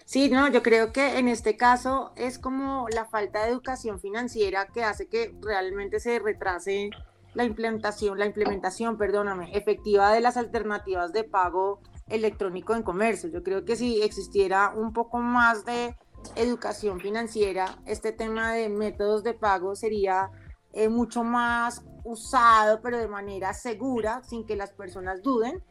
Sí, 0.05 0.29
no, 0.29 0.51
yo 0.51 0.63
creo 0.63 0.93
que 0.93 1.19
en 1.19 1.29
este 1.29 1.57
caso 1.57 2.13
es 2.17 2.39
como 2.39 2.87
la 2.91 3.07
falta 3.07 3.45
de 3.45 3.51
educación 3.51 3.99
financiera 4.01 4.67
que 4.67 4.85
hace 4.85 5.09
que 5.09 5.35
realmente 5.41 5.99
se 5.99 6.19
retrase 6.19 6.91
la 7.33 7.45
implementación, 7.45 8.19
la 8.19 8.27
implementación, 8.27 8.99
perdóname, 8.99 9.57
efectiva 9.57 10.13
de 10.13 10.21
las 10.21 10.37
alternativas 10.37 11.13
de 11.13 11.25
pago 11.25 11.81
electrónico 12.09 12.75
en 12.75 12.83
comercio. 12.83 13.31
Yo 13.31 13.43
creo 13.43 13.65
que 13.65 13.77
si 13.77 14.03
existiera 14.03 14.73
un 14.75 14.93
poco 14.93 15.19
más 15.19 15.65
de 15.65 15.97
educación 16.37 17.01
financiera, 17.01 17.79
este 17.87 18.13
tema 18.13 18.53
de 18.53 18.69
métodos 18.69 19.25
de 19.25 19.35
pago 19.35 19.75
sería 19.75 20.31
eh, 20.75 20.89
mucho 20.89 21.25
más 21.25 21.85
usado, 22.05 22.81
pero 22.83 22.99
de 22.99 23.09
manera 23.09 23.53
segura, 23.53 24.23
sin 24.25 24.45
que 24.45 24.57
las 24.57 24.73
personas 24.73 25.23
duden. 25.23 25.63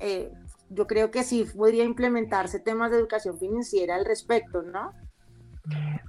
Eh, 0.00 0.30
yo 0.70 0.86
creo 0.86 1.10
que 1.10 1.22
sí 1.22 1.44
podría 1.54 1.84
implementarse 1.84 2.60
temas 2.60 2.90
de 2.90 2.98
educación 2.98 3.38
financiera 3.38 3.96
al 3.96 4.04
respecto, 4.04 4.62
¿no? 4.62 4.92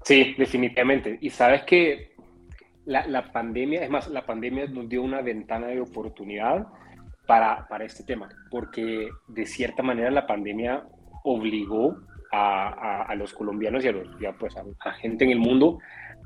Sí, 0.03 0.35
definitivamente. 0.37 1.17
Y 1.21 1.29
sabes 1.29 1.63
que 1.63 2.15
la, 2.85 3.07
la, 3.07 3.31
pandemia, 3.31 3.83
es 3.83 3.89
más, 3.89 4.07
la 4.07 4.25
pandemia 4.25 4.67
nos 4.67 4.87
dio 4.87 5.01
una 5.01 5.21
ventana 5.21 5.67
de 5.67 5.81
oportunidad 5.81 6.67
para, 7.27 7.67
para 7.67 7.85
este 7.85 8.03
tema, 8.03 8.29
porque 8.51 9.09
de 9.27 9.45
cierta 9.45 9.83
manera 9.83 10.11
la 10.11 10.27
pandemia 10.27 10.85
obligó 11.23 11.97
a, 12.31 13.03
a, 13.03 13.15
los 13.15 13.33
colombianos 13.33 13.83
y 13.83 13.87
a, 13.87 13.91
los, 13.91 14.07
ya 14.19 14.33
pues, 14.33 14.55
a, 14.57 14.63
a 14.79 14.93
gente 14.93 15.23
en 15.23 15.31
el 15.31 15.39
mundo 15.39 15.79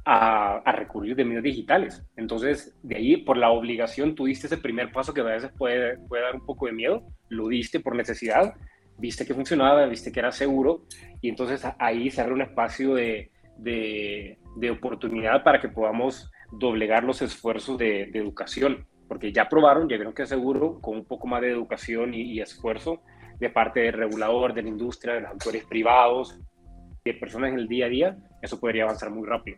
a, 0.10 0.72
recurrir 0.72 1.18
de 1.18 1.26
medios 1.26 1.44
digitales. 1.44 2.02
Entonces, 2.16 2.74
de 2.82 2.96
ahí, 2.96 3.18
por 3.18 3.36
la 3.36 3.50
obligación, 3.50 4.16
tú 4.16 4.26
diste 4.26 4.48
ese 4.48 4.58
primer 4.58 4.90
paso 4.94 5.14
que 5.14 5.20
a 5.20 5.26
veces 5.26 5.52
puede, 5.58 5.98
puede 6.08 6.24
dar 6.24 6.36
un 6.36 6.46
poco 6.46 6.68
de 6.68 6.72
miedo, 6.72 7.04
lo 7.28 7.50
diste 7.50 7.82
por 7.82 7.94
necesidad, 7.94 8.54
viste 8.98 9.26
que 9.26 9.34
funcionaba, 9.34 9.86
viste 9.86 10.14
que 10.14 10.20
era 10.20 10.32
seguro, 10.32 10.86
y 11.20 11.28
entonces 11.28 11.62
ahí 11.78 12.10
se 12.10 12.22
abre 12.22 12.36
un 12.36 12.42
espacio 12.42 12.96
de, 12.96 13.32
de, 13.58 14.38
oportunidad 14.72 15.44
para 15.44 15.60
que 15.60 15.68
podamos 15.68 16.32
doblegar 16.54 17.04
los 17.04 17.22
esfuerzos 17.22 17.78
de, 17.78 18.04
educación, 18.14 18.88
porque 19.10 19.34
ya 19.34 19.50
probaron, 19.50 19.90
ya 19.90 19.98
vieron 19.98 20.14
que 20.14 20.24
es 20.24 20.30
seguro, 20.30 20.80
con 20.80 20.96
un 20.96 21.06
poco 21.06 21.28
más 21.28 21.42
de 21.42 21.52
educación 21.52 22.14
y, 22.14 22.22
y 22.22 22.40
esfuerzo 22.40 23.02
de 23.40 23.50
parte 23.50 23.82
del 23.82 23.94
regulador, 23.94 24.54
de 24.54 24.64
la 24.64 24.70
industria, 24.70 25.16
de 25.16 25.22
los 25.22 25.32
actores 25.32 25.66
privados, 25.66 26.40
de 27.04 27.14
personas 27.14 27.52
en 27.52 27.60
el 27.60 27.68
día 27.68 27.88
a 27.88 27.90
día, 27.90 28.18
eso 28.42 28.58
podría 28.60 28.84
avanzar 28.84 29.10
muy 29.12 29.28
rápido. 29.28 29.58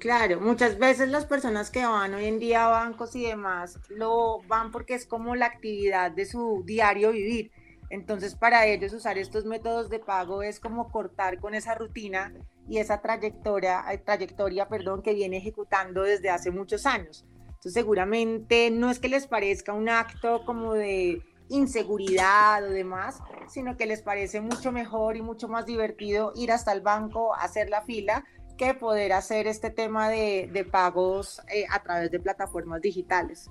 Claro, 0.00 0.40
muchas 0.40 0.78
veces 0.78 1.10
las 1.10 1.26
personas 1.26 1.70
que 1.70 1.84
van 1.84 2.14
hoy 2.14 2.24
en 2.24 2.38
día 2.38 2.64
a 2.64 2.70
bancos 2.70 3.14
y 3.14 3.26
demás 3.26 3.78
lo 3.90 4.40
van 4.48 4.70
porque 4.70 4.94
es 4.94 5.04
como 5.04 5.36
la 5.36 5.44
actividad 5.44 6.10
de 6.10 6.24
su 6.24 6.62
diario 6.64 7.12
vivir. 7.12 7.52
Entonces, 7.90 8.34
para 8.34 8.64
ellos 8.64 8.94
usar 8.94 9.18
estos 9.18 9.44
métodos 9.44 9.90
de 9.90 9.98
pago 9.98 10.42
es 10.42 10.58
como 10.58 10.90
cortar 10.90 11.38
con 11.38 11.52
esa 11.54 11.74
rutina 11.74 12.32
y 12.66 12.78
esa 12.78 13.02
trayectoria, 13.02 13.84
eh, 13.92 13.98
trayectoria 13.98 14.68
perdón, 14.68 15.02
que 15.02 15.12
viene 15.12 15.36
ejecutando 15.36 16.02
desde 16.02 16.30
hace 16.30 16.50
muchos 16.50 16.86
años. 16.86 17.26
Entonces, 17.48 17.74
seguramente 17.74 18.70
no 18.70 18.90
es 18.90 19.00
que 19.00 19.10
les 19.10 19.26
parezca 19.26 19.74
un 19.74 19.90
acto 19.90 20.46
como 20.46 20.72
de 20.72 21.20
inseguridad 21.50 22.64
o 22.64 22.70
demás, 22.70 23.20
sino 23.48 23.76
que 23.76 23.84
les 23.84 24.00
parece 24.00 24.40
mucho 24.40 24.72
mejor 24.72 25.18
y 25.18 25.22
mucho 25.22 25.46
más 25.46 25.66
divertido 25.66 26.32
ir 26.36 26.52
hasta 26.52 26.72
el 26.72 26.80
banco, 26.80 27.34
hacer 27.34 27.68
la 27.68 27.82
fila, 27.82 28.24
que 28.60 28.74
poder 28.74 29.14
hacer 29.14 29.46
este 29.46 29.70
tema 29.70 30.10
de, 30.10 30.68
pagos 30.70 31.40
eh, 31.48 31.64
a 31.70 31.82
través 31.82 32.10
de 32.10 32.20
plataformas 32.20 32.82
digitales. 32.82 33.50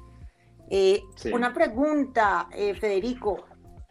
Eh, 0.69 1.01
una 1.33 1.51
pregunta, 1.51 2.47
eh, 2.53 2.75
Federico, 2.75 3.43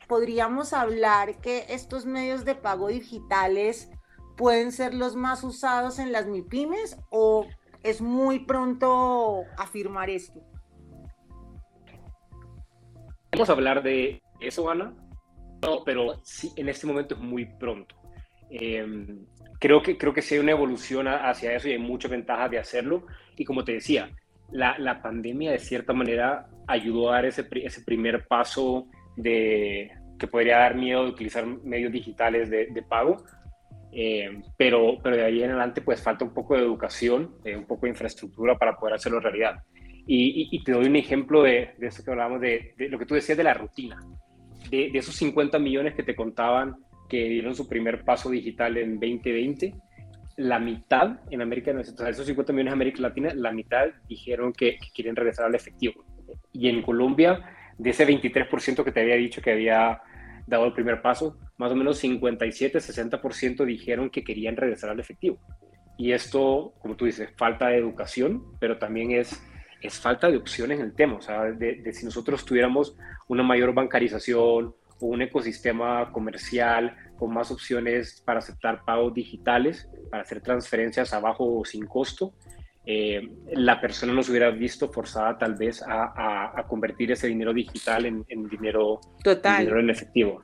¿podríamos 0.06 0.72
hablar 0.72 1.40
que 1.40 1.66
estos 1.70 2.06
medios 2.06 2.44
de 2.44 2.54
pago 2.54 2.86
digitales 2.86 3.90
pueden 4.36 4.70
ser 4.70 4.94
los 4.94 5.16
más 5.16 5.42
usados 5.42 5.98
en 5.98 6.12
las 6.12 6.26
MIPIMES 6.28 6.96
o 7.10 7.46
es 7.82 8.00
muy 8.00 8.38
pronto 8.44 9.42
afirmar 9.56 10.10
esto? 10.10 10.40
Vamos 13.32 13.50
a 13.50 13.52
hablar 13.54 13.82
de 13.82 14.22
eso, 14.38 14.70
Ana, 14.70 14.94
no, 15.62 15.82
pero 15.84 16.20
sí, 16.22 16.52
en 16.54 16.68
este 16.68 16.86
momento 16.86 17.16
es 17.16 17.20
muy 17.20 17.44
pronto. 17.44 17.96
Em, 18.50 19.26
creo 19.58 19.82
que, 19.82 19.98
creo 19.98 20.14
que 20.14 20.22
sí 20.22 20.34
hay 20.34 20.40
una 20.40 20.52
evolución 20.52 21.08
hacia 21.08 21.54
eso 21.54 21.68
y 21.68 21.72
hay 21.72 21.78
muchas 21.78 22.10
ventajas 22.10 22.50
de 22.50 22.58
hacerlo. 22.58 23.06
Y 23.36 23.44
como 23.44 23.64
te 23.64 23.72
decía, 23.72 24.10
la, 24.52 24.78
la 24.78 25.02
pandemia 25.02 25.52
de 25.52 25.58
cierta 25.58 25.92
manera 25.92 26.48
ayudó 26.66 27.10
a 27.10 27.16
dar 27.16 27.26
ese, 27.26 27.46
ese 27.52 27.82
primer 27.82 28.26
paso 28.26 28.86
de 29.16 29.90
que 30.18 30.26
podría 30.26 30.58
dar 30.58 30.74
miedo 30.74 31.04
de 31.04 31.10
utilizar 31.10 31.46
medios 31.46 31.92
digitales 31.92 32.50
de, 32.50 32.66
de 32.66 32.82
pago. 32.82 33.24
Eh, 33.90 34.42
pero, 34.56 34.98
pero 35.02 35.16
de 35.16 35.24
ahí 35.24 35.42
en 35.42 35.50
adelante 35.50 35.80
pues 35.80 36.02
falta 36.02 36.24
un 36.24 36.34
poco 36.34 36.54
de 36.54 36.60
educación, 36.60 37.36
eh, 37.44 37.56
un 37.56 37.64
poco 37.64 37.86
de 37.86 37.90
infraestructura 37.90 38.58
para 38.58 38.76
poder 38.76 38.94
hacerlo 38.94 39.20
realidad. 39.20 39.62
Y, 40.06 40.48
y, 40.50 40.64
te 40.64 40.72
doy 40.72 40.86
un 40.86 40.96
ejemplo 40.96 41.42
de, 41.42 41.74
de 41.76 41.88
eso 41.88 42.02
que 42.02 42.10
hablábamos, 42.10 42.40
de, 42.40 42.72
de, 42.78 42.88
lo 42.88 42.98
que 42.98 43.04
tú 43.04 43.14
decías 43.14 43.36
de 43.36 43.44
la 43.44 43.52
rutina. 43.52 43.98
De, 44.70 44.90
de 44.90 44.98
esos 44.98 45.14
50 45.16 45.58
millones 45.58 45.94
que 45.94 46.02
te 46.02 46.16
contaban 46.16 46.76
que 47.08 47.28
dieron 47.28 47.54
su 47.54 47.68
primer 47.68 48.04
paso 48.04 48.30
digital 48.30 48.76
en 48.76 49.00
2020, 49.00 49.74
la 50.38 50.60
mitad 50.60 51.18
en 51.30 51.42
América, 51.42 51.72
de 51.72 51.82
esos 51.82 52.26
50 52.26 52.52
millones 52.52 52.70
en 52.70 52.76
América 52.76 53.02
Latina, 53.02 53.32
la 53.34 53.50
mitad 53.50 53.88
dijeron 54.08 54.52
que, 54.52 54.78
quieren 54.94 55.16
regresar 55.16 55.46
al 55.46 55.54
efectivo. 55.56 56.04
Y 56.52 56.68
en 56.68 56.82
Colombia, 56.82 57.40
de 57.76 57.90
ese 57.90 58.06
23% 58.06 58.84
que 58.84 58.92
te 58.92 59.00
había 59.00 59.16
dicho 59.16 59.42
que 59.42 59.50
había 59.50 60.00
dado 60.46 60.66
el 60.66 60.72
primer 60.72 61.02
paso, 61.02 61.36
más 61.56 61.72
o 61.72 61.76
menos 61.76 61.98
57, 61.98 62.78
60% 62.78 63.64
dijeron 63.64 64.10
que 64.10 64.22
querían 64.22 64.56
regresar 64.56 64.90
al 64.90 65.00
efectivo. 65.00 65.38
Y 65.96 66.12
esto, 66.12 66.72
como 66.78 66.94
tú 66.94 67.06
dices, 67.06 67.30
falta 67.36 67.68
de 67.68 67.78
educación, 67.78 68.44
pero 68.60 68.78
también 68.78 69.10
es, 69.10 69.42
es 69.82 69.98
falta 69.98 70.30
de 70.30 70.36
opciones 70.36 70.78
en 70.78 70.86
el 70.86 70.94
tema. 70.94 71.16
O 71.16 71.20
sea, 71.20 71.46
de, 71.46 71.82
de 71.82 71.92
si 71.92 72.04
nosotros 72.04 72.44
tuviéramos 72.44 72.96
una 73.26 73.42
mayor 73.42 73.74
bancarización, 73.74 74.72
un 75.00 75.22
ecosistema 75.22 76.12
comercial 76.12 76.96
con 77.16 77.32
más 77.32 77.50
opciones 77.50 78.22
para 78.24 78.38
aceptar 78.38 78.84
pagos 78.84 79.14
digitales, 79.14 79.88
para 80.10 80.22
hacer 80.22 80.40
transferencias 80.40 81.12
abajo 81.12 81.58
o 81.58 81.64
sin 81.64 81.86
costo, 81.86 82.34
eh, 82.86 83.20
la 83.52 83.80
persona 83.80 84.14
no 84.14 84.22
se 84.22 84.30
hubiera 84.30 84.50
visto 84.50 84.88
forzada 84.90 85.36
tal 85.36 85.56
vez 85.56 85.82
a, 85.86 86.64
convertir 86.68 87.12
ese 87.12 87.26
dinero 87.26 87.52
digital 87.52 88.06
en, 88.06 88.24
dinero, 88.48 89.00
Total. 89.22 89.58
dinero 89.58 89.80
en 89.80 89.90
efectivo. 89.90 90.42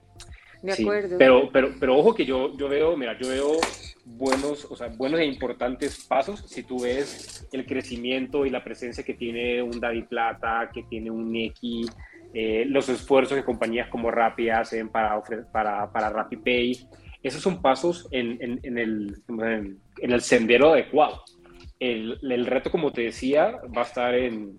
De 0.63 0.73
acuerdo. 0.73 1.19
pero, 1.19 1.51
pero, 1.53 1.75
pero 1.79 1.97
ojo 1.97 2.15
que 2.15 2.25
yo, 2.25 2.57
yo 2.57 2.69
veo, 2.69 2.97
mira, 2.97 3.19
yo 3.19 3.29
veo 3.29 3.61
buenos, 4.05 4.67
o 4.71 4.77
sea, 4.77 4.89
buenos 4.89 5.21
e 5.21 5.25
importantes 5.25 6.05
pasos 6.05 6.45
si 6.47 6.63
tú 6.63 6.83
ves 6.83 7.49
el 7.53 7.67
crecimiento 7.67 8.45
y 8.45 8.51
la 8.51 8.63
presencia 8.63 9.05
que 9.05 9.15
tiene 9.15 9.63
un 9.63 9.81
Daddy 9.81 10.03
Plata, 10.03 10.71
que 10.73 10.83
tiene 10.85 11.11
un 11.11 11.33
Neki, 11.33 11.87
eh, 12.37 12.65
los 12.67 12.89
esfuerzos 12.89 13.39
que 13.39 13.45
compañías 13.45 13.89
como 13.89 14.11
Rappi 14.11 14.51
hacen 14.51 14.89
para, 14.89 15.23
para, 15.53 15.93
para 15.93 16.11
RappiPay. 16.11 16.89
Esos 17.23 17.41
son 17.41 17.63
pasos 17.63 18.09
en, 18.11 18.37
en, 18.41 18.77
el, 18.77 19.23
en, 19.29 20.11
el, 20.11 20.21
sendero 20.21 20.73
adecuado. 20.73 21.23
El, 21.79 22.19
el, 22.23 22.47
reto, 22.47 22.73
como 22.73 22.93
te 22.93 23.03
decía, 23.03 23.53
va 23.77 23.83
a 23.83 23.85
estar 23.85 24.15
en, 24.17 24.59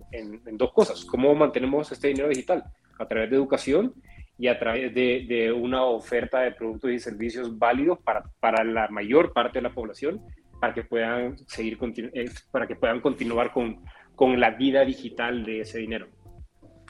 dos 0.52 0.72
cosas. 0.72 1.04
¿Cómo 1.04 1.34
mantenemos 1.34 1.92
este 1.92 2.08
dinero 2.08 2.30
digital? 2.30 2.64
A 2.98 3.06
través 3.06 3.28
de 3.28 3.36
educación 3.36 3.92
y 4.38 4.48
a 4.48 4.58
través 4.58 4.94
de, 4.94 5.26
de 5.28 5.52
una 5.52 5.84
oferta 5.84 6.40
de 6.40 6.52
productos 6.52 6.90
y 6.90 6.98
servicios 6.98 7.58
válidos 7.58 7.98
para, 7.98 8.24
para, 8.40 8.64
la 8.64 8.88
mayor 8.88 9.34
parte 9.34 9.58
de 9.58 9.62
la 9.62 9.74
población, 9.74 10.22
para 10.60 10.72
que 10.72 10.82
puedan 10.82 11.36
seguir, 11.46 11.78
eh, 12.14 12.30
para 12.50 12.66
que 12.66 12.74
puedan 12.74 13.02
continuar 13.02 13.52
con, 13.52 13.84
con 14.14 14.40
la 14.40 14.50
vida 14.52 14.82
digital 14.84 15.44
de 15.44 15.60
ese 15.60 15.78
dinero. 15.78 16.08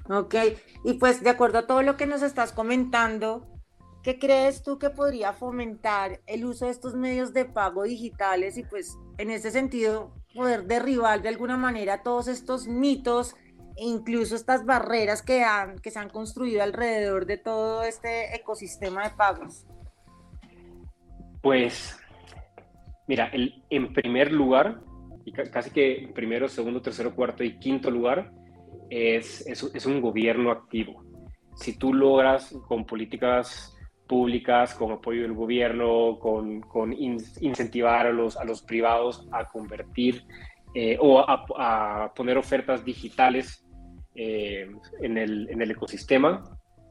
Ok, 0.09 0.35
y 0.85 0.95
pues 0.95 1.23
de 1.23 1.31
acuerdo 1.31 1.59
a 1.59 1.67
todo 1.67 1.83
lo 1.83 1.97
que 1.97 2.07
nos 2.07 2.23
estás 2.23 2.53
comentando, 2.53 3.47
¿qué 4.03 4.19
crees 4.19 4.63
tú 4.63 4.79
que 4.79 4.91
podría 4.91 5.33
fomentar 5.33 6.21
el 6.27 6.45
uso 6.45 6.67
de 6.67 6.71
estos 6.71 6.95
medios 6.95 7.33
de 7.33 7.45
pago 7.45 7.83
digitales 7.83 8.57
y 8.57 8.63
pues 8.63 8.97
en 9.19 9.31
ese 9.31 9.51
sentido 9.51 10.15
poder 10.33 10.65
derribar 10.65 11.23
de 11.23 11.29
alguna 11.31 11.57
manera 11.57 12.03
todos 12.03 12.29
estos 12.29 12.69
mitos 12.69 13.35
e 13.77 13.85
incluso 13.85 14.37
estas 14.37 14.65
barreras 14.65 15.23
que, 15.23 15.43
han, 15.43 15.79
que 15.81 15.91
se 15.91 15.99
han 15.99 16.09
construido 16.09 16.63
alrededor 16.63 17.27
de 17.27 17.37
todo 17.37 17.83
este 17.83 18.35
ecosistema 18.37 19.09
de 19.09 19.11
pagos? 19.17 19.67
Pues, 21.43 21.99
mira, 23.07 23.27
el, 23.33 23.63
en 23.71 23.93
primer 23.93 24.33
lugar, 24.33 24.81
y 25.25 25.33
casi 25.33 25.71
que 25.71 26.11
primero, 26.15 26.49
segundo, 26.49 26.81
tercero, 26.81 27.15
cuarto 27.15 27.43
y 27.43 27.59
quinto 27.59 27.91
lugar, 27.91 28.33
es, 28.91 29.47
es, 29.47 29.87
un 29.87 30.01
gobierno 30.01 30.51
activo. 30.51 31.05
Si 31.55 31.79
tú 31.79 31.95
logras 31.95 32.55
con 32.69 32.85
políticas 32.85 33.77
públicas, 34.07 34.75
con 34.75 34.93
apoyo 34.93 35.23
del 35.23 35.33
gobierno, 35.33 36.19
con, 36.19 36.61
con 36.61 36.93
incentivar 36.93 38.07
a 38.07 38.13
los, 38.13 38.37
a 38.37 38.45
los 38.45 38.63
privados 38.63 39.27
a 39.33 39.47
convertir 39.47 40.25
eh, 40.75 40.97
o 41.01 41.21
a, 41.21 42.13
poner 42.15 42.37
ofertas 42.37 42.85
digitales 42.85 43.65
eh, 44.15 44.71
en, 45.01 45.19
el, 45.19 45.49
en, 45.51 45.63
el, 45.63 45.71
ecosistema, 45.71 46.45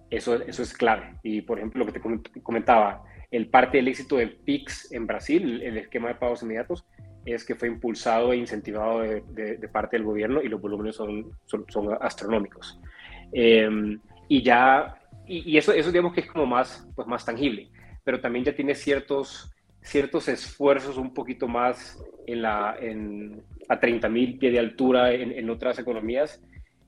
eso, 0.09 0.35
eso 0.41 0.63
es 0.63 0.73
clave. 0.73 1.17
Y 1.23 1.41
por 1.41 1.59
ejemplo, 1.59 1.85
lo 1.85 1.91
que 1.91 1.99
te 1.99 2.41
comentaba, 2.41 3.03
el 3.31 3.49
parte 3.49 3.77
del 3.77 3.87
éxito 3.87 4.17
del 4.17 4.37
PIX 4.37 4.91
en 4.91 5.07
Brasil, 5.07 5.61
el 5.61 5.77
esquema 5.77 6.09
de 6.09 6.15
pagos 6.15 6.43
inmediatos, 6.43 6.85
es 7.25 7.43
que 7.43 7.55
fue 7.55 7.67
impulsado 7.67 8.31
e 8.31 8.37
incentivado 8.37 9.01
de, 9.01 9.69
parte 9.71 9.97
del 9.97 10.05
gobierno 10.05 10.41
y 10.41 10.47
los 10.47 10.61
volúmenes 10.61 10.95
son, 10.95 11.31
son, 11.45 11.65
astronómicos. 11.99 12.79
Em, 13.31 13.99
y 14.27 14.41
ya, 14.43 14.99
y, 15.27 15.57
eso, 15.57 15.73
eso 15.73 15.91
digamos 15.91 16.13
que 16.13 16.21
es 16.21 16.27
como 16.27 16.45
más, 16.45 16.87
pues 16.95 17.07
más 17.07 17.25
tangible, 17.25 17.69
pero 18.03 18.21
también 18.21 18.45
ya 18.45 18.55
tiene 18.55 18.75
ciertos, 18.75 19.51
ciertos 19.81 20.27
esfuerzos 20.27 20.97
un 20.97 21.13
poquito 21.13 21.47
más 21.47 22.01
en 22.27 22.43
la, 22.43 22.75
en, 22.79 23.41
a 23.67 23.79
30.000 23.79 24.39
pies 24.39 24.53
de 24.53 24.59
altura 24.59 25.11
en, 25.11 25.31
en 25.31 25.49
otras 25.49 25.79
economías 25.79 26.41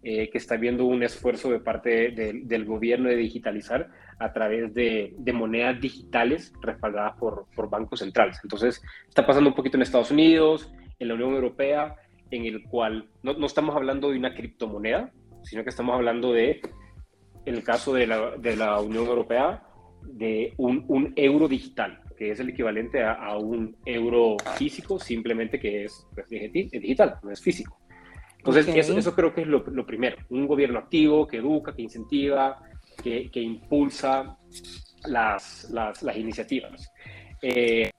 eh, 0.10 0.30
que 0.30 0.38
está 0.38 0.56
viendo 0.56 0.86
un 0.86 1.04
esfuerzo 1.04 1.52
de 1.52 1.60
parte 1.60 2.12
del 2.12 2.64
gobierno 2.64 3.10
de 3.10 3.18
digitalizar 3.18 3.90
a 4.20 4.32
través 4.32 4.74
de, 4.74 5.14
monedas 5.34 5.82
digitales 5.82 6.54
respaldadas 6.62 7.18
por, 7.18 7.70
bancos 7.70 8.00
centrales. 8.00 8.40
Entonces, 8.42 8.82
está 9.06 9.28
pasando 9.28 9.50
un 9.50 9.56
poquito 9.58 9.76
en 9.76 9.82
Estados 9.82 10.10
Unidos, 10.10 10.72
en 10.98 11.10
la 11.10 11.16
Unión 11.16 11.34
Europea, 11.34 11.98
en 12.32 12.46
el 12.46 12.64
cual 12.64 13.10
no, 13.22 13.46
estamos 13.46 13.76
hablando 13.76 14.10
de 14.10 14.18
una 14.18 14.34
criptomoneda, 14.34 15.12
sino 15.44 15.64
que 15.66 15.72
estamos 15.72 15.94
hablando 15.94 16.32
de, 16.32 16.62
en 17.46 17.56
el 17.56 17.64
caso 17.66 17.94
de 17.94 18.08
la, 18.08 18.80
Unión 18.80 19.08
Europea, 19.08 19.62
de 20.04 20.54
un, 20.56 21.12
euro 21.18 21.50
digital, 21.50 22.00
que 22.18 22.32
es 22.32 22.40
el 22.40 22.48
equivalente 22.48 23.04
a, 23.04 23.36
un 23.36 23.76
euro 23.84 24.38
físico, 24.56 25.00
simplemente 25.00 25.60
que 25.60 25.84
es, 25.84 26.08
pues, 26.16 26.28
es 26.32 26.54
digital, 26.54 27.20
no 27.24 27.30
es 27.30 27.42
físico. 27.42 27.78
Entonces, 28.48 28.76
eso, 28.76 28.98
eso, 28.98 29.14
creo 29.14 29.34
que 29.34 29.42
es 29.42 29.48
lo, 29.48 29.60
lo, 29.60 29.86
primero. 29.86 30.18
Un 30.30 30.48
gobierno 30.48 30.80
activo 30.80 31.28
que 31.28 31.38
educa, 31.38 31.76
que 31.76 31.82
incentiva, 31.82 32.62
que, 33.04 33.30
que 33.30 33.42
impulsa 33.42 34.38
las, 35.06 35.70
las, 35.70 36.02
las 36.02 36.18
iniciativas. 36.18 36.92
Eh, 37.42 37.92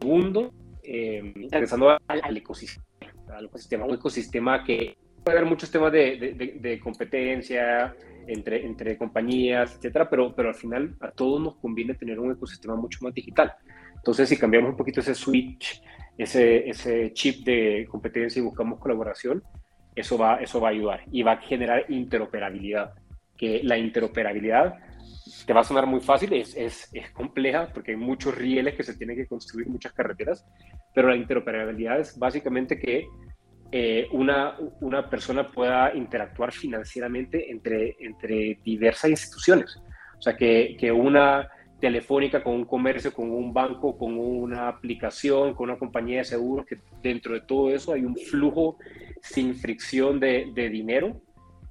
segundo, 0.00 0.52
eh, 0.82 1.32
regresando 1.50 1.90
al, 1.90 2.36
ecosistema, 2.36 2.84
al 3.28 3.44
ecosistema, 3.46 3.84
un 3.84 3.94
ecosistema 3.94 4.64
que 4.64 4.96
puede 5.24 5.38
haber 5.38 5.48
muchos 5.48 5.70
temas 5.70 5.92
de, 5.92 6.16
de, 6.16 6.58
de, 6.60 6.80
competencia 6.80 7.94
entre, 8.26 8.66
entre 8.66 8.96
compañías, 8.98 9.76
etcétera, 9.76 10.08
pero, 10.08 10.34
pero 10.34 10.48
al 10.48 10.54
final 10.54 10.96
a 11.00 11.10
todos 11.10 11.40
nos 11.40 11.56
conviene 11.56 11.94
tener 11.94 12.18
un 12.18 12.32
ecosistema 12.32 12.76
mucho 12.76 12.98
más 13.02 13.14
digital. 13.14 13.54
Entonces, 13.94 14.28
si 14.28 14.36
cambiamos 14.36 14.70
un 14.70 14.76
poquito 14.76 15.00
ese 15.00 15.14
switch, 15.14 15.82
ese, 16.16 16.68
ese 16.68 17.12
chip 17.12 17.44
de 17.44 17.86
competencia 17.90 18.40
y 18.40 18.44
buscamos 18.44 18.78
colaboración, 18.78 19.42
eso 19.96 20.18
va, 20.18 20.36
eso 20.36 20.60
va 20.60 20.68
a 20.68 20.70
ayudar 20.72 21.00
y 21.10 21.22
va 21.22 21.32
a 21.32 21.36
generar 21.38 21.86
interoperabilidad. 21.88 22.92
Que 23.36 23.60
la 23.64 23.76
interoperabilidad 23.76 24.76
te 25.44 25.52
va 25.52 25.60
a 25.60 25.64
sonar 25.64 25.86
muy 25.86 26.00
fácil, 26.00 26.32
es, 26.32 26.56
es, 26.56 26.88
es, 26.92 27.10
compleja 27.10 27.68
porque 27.72 27.92
hay 27.92 27.96
muchos 27.96 28.34
rieles 28.34 28.74
que 28.74 28.82
se 28.82 28.96
tienen 28.96 29.16
que 29.16 29.26
construir, 29.26 29.68
muchas 29.68 29.92
carreteras, 29.92 30.46
pero 30.94 31.08
la 31.08 31.16
interoperabilidad 31.16 32.00
es 32.00 32.18
básicamente 32.18 32.78
que 32.78 33.06
eh, 33.72 34.08
una, 34.12 34.56
una 34.80 35.08
persona 35.10 35.50
pueda 35.50 35.94
interactuar 35.94 36.52
financieramente 36.52 37.50
entre, 37.50 37.96
entre 38.00 38.60
diversas 38.64 39.10
instituciones. 39.10 39.76
O 40.18 40.22
sea, 40.22 40.36
que, 40.36 40.76
que 40.78 40.90
una 40.92 41.48
telefónica 41.80 42.42
con 42.42 42.54
un 42.54 42.64
comercio, 42.64 43.12
con 43.12 43.30
un 43.30 43.52
banco, 43.52 43.96
con 43.98 44.18
una 44.18 44.68
aplicación, 44.68 45.54
con 45.54 45.70
una 45.70 45.78
compañía 45.78 46.18
de 46.18 46.24
seguros, 46.24 46.66
que 46.66 46.78
dentro 47.02 47.34
de 47.34 47.42
todo 47.42 47.70
eso 47.70 47.92
hay 47.92 48.04
un 48.04 48.16
flujo 48.16 48.78
sin 49.20 49.54
fricción 49.54 50.18
de, 50.18 50.52
dinero, 50.54 51.20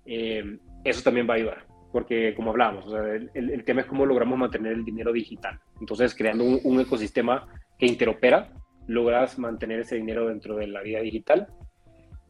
eh, 0.06 0.58
eso 0.84 1.02
también 1.02 1.28
va 1.28 1.34
a 1.34 1.38
ayudar, 1.38 1.66
porque 1.92 2.36
como 2.36 2.52
hablábamos, 2.52 2.86
el, 3.34 3.64
tema 3.64 3.82
es 3.82 3.88
cómo 3.88 4.06
logramos 4.06 4.38
mantener 4.38 4.74
el 4.74 4.86
dinero 4.86 5.12
digital. 5.12 5.60
Entonces, 5.80 6.14
creando 6.14 6.44
un, 6.44 6.80
ecosistema 6.80 7.48
que 7.80 7.88
interopera, 7.88 8.52
logras 8.88 9.40
mantener 9.40 9.80
ese 9.80 9.96
dinero 9.96 10.28
dentro 10.28 10.56
de 10.56 10.68
la 10.68 10.82
vida 10.82 11.00
digital. 11.00 11.48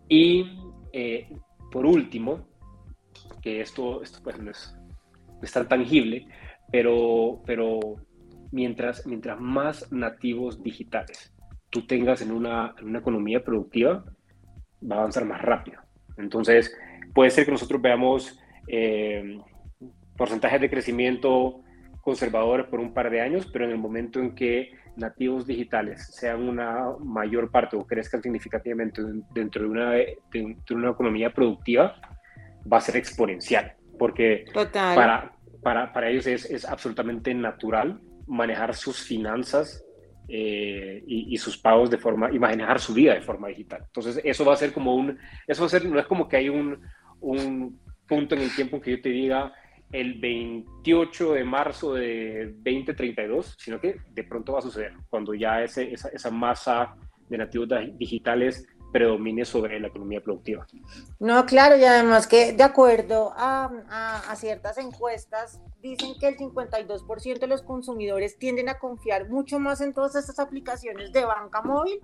Y 0.07 0.57
eh, 0.93 1.27
por 1.71 1.85
último, 1.85 2.47
que 3.41 3.61
esto, 3.61 4.01
esto 4.01 4.19
pues 4.23 4.39
no 4.39 4.51
es, 4.51 4.75
tan 5.51 5.67
tangible, 5.67 6.27
pero, 6.75 7.41
pero 7.45 7.79
mientras, 8.51 9.07
mientras 9.07 9.39
más 9.39 9.89
nativos 9.93 10.61
digitales 10.61 11.33
tú 11.69 11.88
tengas 11.88 12.21
en 12.21 12.33
una, 12.33 12.75
en 12.77 12.89
una 12.89 12.99
economía 12.99 13.41
productiva, 13.41 14.03
va 14.83 14.97
a 14.97 14.99
avanzar 14.99 15.23
más 15.23 15.41
rápido. 15.41 15.79
Entonces, 16.17 16.75
puede 17.13 17.29
ser 17.29 17.45
que 17.45 17.51
nosotros 17.51 17.81
veamos 17.81 18.38
eh, 18.67 19.39
porcentajes 20.17 20.59
de 20.59 20.69
crecimiento 20.69 21.61
conservadores 22.01 22.67
por 22.67 22.81
un 22.81 22.93
par 22.93 23.09
de 23.09 23.21
años, 23.21 23.49
pero 23.53 23.63
en 23.63 23.71
el 23.71 23.77
momento 23.77 24.19
en 24.19 24.35
que 24.35 24.73
nativos 24.97 25.47
digitales 25.47 26.05
sean 26.13 26.41
una 26.41 26.89
mayor 26.99 27.51
parte 27.51 27.77
o 27.77 27.88
crezcan 27.88 28.21
significativamente 28.21 29.01
dentro 29.33 29.63
de 29.63 29.69
una, 29.69 29.91
de 29.91 30.57
una 30.71 30.91
economía 30.91 31.33
productiva, 31.33 31.95
va 32.71 32.77
a 32.79 32.81
ser 32.81 32.97
exponencial, 32.97 33.75
porque 33.97 34.43
Para, 34.73 35.35
para, 35.65 35.91
para 35.91 36.12
ellos 36.12 36.28
es, 36.28 36.45
es 36.45 36.63
absolutamente 36.63 37.34
natural 37.34 37.99
manejar 38.28 38.75
sus 38.75 39.01
finanzas 39.01 39.84
eh, 40.28 41.04
y, 41.08 41.36
sus 41.39 41.58
pagos 41.58 41.89
de 41.89 41.97
forma, 41.97 42.32
y 42.32 42.38
manejar 42.38 42.80
su 42.80 42.93
vida 42.93 43.15
de 43.15 43.21
forma 43.21 43.47
digital. 43.47 43.82
Entonces, 43.84 44.21
eso 44.23 44.45
va 44.45 44.54
a 44.54 44.58
ser 44.58 44.71
como 44.71 44.93
un, 44.93 45.17
eso 45.47 45.63
va 45.63 45.65
a 45.65 45.69
ser, 45.69 45.84
no 45.86 45.99
es 45.99 46.06
como 46.06 46.28
que 46.28 46.38
hay 46.38 46.49
un, 46.49 46.80
un 47.19 47.80
punto 48.08 48.36
en 48.36 48.41
el 48.41 48.56
tiempo 48.56 48.75
en 48.75 48.82
que 48.84 48.91
yo 48.91 49.01
te 49.01 49.10
diga 49.10 49.54
el 49.91 50.19
28 50.19 51.34
de 51.34 51.43
marzo 51.43 51.95
de 51.95 52.54
2032, 52.58 53.56
sino 53.58 53.82
que 53.82 53.95
de 54.12 54.23
pronto 54.23 54.54
va 54.54 54.60
a 54.60 54.62
suceder 54.62 54.93
cuando 55.10 55.34
ya 55.34 55.63
ese, 55.63 55.91
esa, 55.91 56.10
esa 56.10 56.30
masa 56.30 56.95
de 57.28 57.39
nativos 57.39 57.69
digitales 57.97 58.67
predomine 58.95 59.43
sobre 59.43 59.77
la 59.77 59.89
economía 59.89 60.23
productiva. 60.23 60.65
No, 61.19 61.45
claro, 61.45 61.75
y 61.75 61.84
además 61.84 62.27
que 62.27 62.53
de 62.53 62.63
acuerdo 62.63 63.34
a, 63.36 63.69
ciertas 64.38 64.77
encuestas, 64.77 65.60
dicen 65.81 66.13
que 66.17 66.29
el 66.29 66.38
52% 66.38 67.39
de 67.39 67.47
los 67.47 67.62
consumidores 67.62 68.38
tienden 68.39 68.69
a 68.69 68.79
confiar 68.79 69.27
mucho 69.27 69.60
más 69.60 69.81
en 69.81 69.93
todas 69.93 70.15
estas 70.15 70.39
aplicaciones 70.39 71.12
de 71.12 71.25
banca 71.25 71.62
móvil 71.62 71.99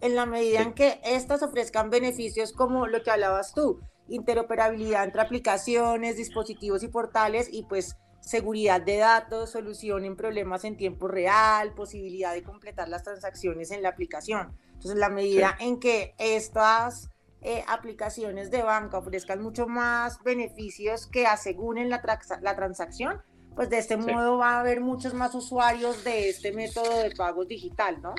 en 0.00 0.16
la 0.16 0.26
medida 0.26 0.62
en 0.62 0.72
que 0.72 1.00
estas 1.04 1.44
ofrezcan 1.44 1.90
beneficios 1.90 2.52
como 2.52 2.88
lo 2.88 3.04
que 3.04 3.12
hablabas 3.12 3.54
tú, 3.54 3.78
interoperabilidad 4.08 5.04
entre 5.04 5.22
aplicaciones, 5.22 6.16
dispositivos 6.16 6.82
y 6.82 6.88
portales 6.88 7.48
y 7.52 7.62
pues 7.66 7.96
seguridad 8.18 8.80
de 8.80 8.96
datos, 8.96 9.50
solución 9.50 10.04
en 10.04 10.16
problemas 10.16 10.64
en 10.64 10.76
tiempo 10.76 11.06
real, 11.06 11.72
posibilidad 11.74 12.34
de 12.34 12.42
completar 12.42 12.88
las 12.88 13.04
transacciones 13.04 13.70
en 13.70 13.82
la 13.82 13.90
aplicación. 13.90 14.56
Entonces, 14.82 14.98
la 14.98 15.10
medida 15.10 15.56
en 15.60 15.78
que 15.78 16.14
estas 16.18 17.08
eh, 17.40 17.62
aplicaciones 17.68 18.50
de 18.50 18.62
banca 18.62 18.98
ofrezcan 18.98 19.40
mucho 19.40 19.68
más 19.68 20.20
beneficios 20.24 21.06
que 21.06 21.26
aseguren 21.26 21.88
la, 21.88 22.02
la 22.40 22.56
transacción, 22.56 23.22
pues 23.54 23.70
de 23.70 23.78
este 23.78 23.96
modo 23.96 24.38
va 24.38 24.56
a 24.56 24.60
haber 24.60 24.80
muchos 24.80 25.14
más 25.14 25.34
usuarios 25.36 26.02
de 26.02 26.30
este 26.30 26.52
método 26.52 27.00
de 27.00 27.10
pago 27.14 27.44
digital, 27.44 28.00
¿no? 28.02 28.14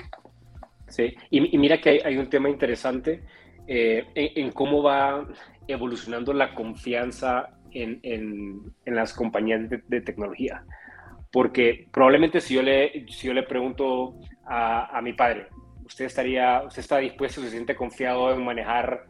Sí, 0.88 1.14
y, 1.30 1.58
mira 1.58 1.80
que 1.80 2.00
hay, 2.02 2.16
un 2.16 2.30
tema 2.30 2.48
interesante 2.48 3.22
eh, 3.66 4.06
en, 4.14 4.52
cómo 4.52 4.82
va 4.82 5.26
evolucionando 5.66 6.32
la 6.32 6.54
confianza 6.54 7.50
en, 7.72 8.72
las 8.86 9.12
compañías 9.12 9.68
de, 9.68 10.00
tecnología. 10.00 10.64
Porque 11.32 11.88
probablemente 11.92 12.40
si 12.40 12.54
yo 12.54 12.62
le, 12.62 13.06
si 13.10 13.26
yo 13.26 13.34
le 13.34 13.42
pregunto 13.42 14.14
a, 14.46 15.00
mi 15.02 15.14
padre, 15.14 15.48
¿usted, 15.94 16.06
estaría, 16.06 16.64
¿usted 16.66 16.80
está 16.80 16.98
dispuesto, 16.98 17.40
se 17.40 17.50
siente 17.50 17.76
confiado 17.76 18.34
en 18.34 18.44
manejar 18.44 19.06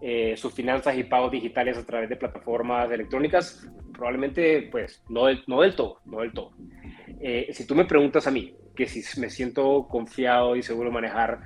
eh, 0.00 0.36
sus 0.36 0.52
finanzas 0.52 0.98
y 0.98 1.04
pagos 1.04 1.30
digitales 1.30 1.78
a 1.78 1.86
través 1.86 2.08
de 2.08 2.16
plataformas 2.16 2.90
electrónicas? 2.90 3.64
Probablemente, 3.92 4.68
pues, 4.72 5.00
no 5.08 5.26
del, 5.26 5.44
no 5.46 5.60
del 5.60 5.76
todo, 5.76 6.00
no 6.04 6.22
del 6.22 6.32
todo. 6.32 6.50
Eh, 7.20 7.50
si 7.52 7.64
tú 7.68 7.76
me 7.76 7.84
preguntas 7.84 8.26
a 8.26 8.32
mí, 8.32 8.52
que 8.74 8.86
si 8.86 9.20
me 9.20 9.30
siento 9.30 9.86
confiado 9.86 10.56
y 10.56 10.62
seguro 10.64 10.90
manejar 10.90 11.38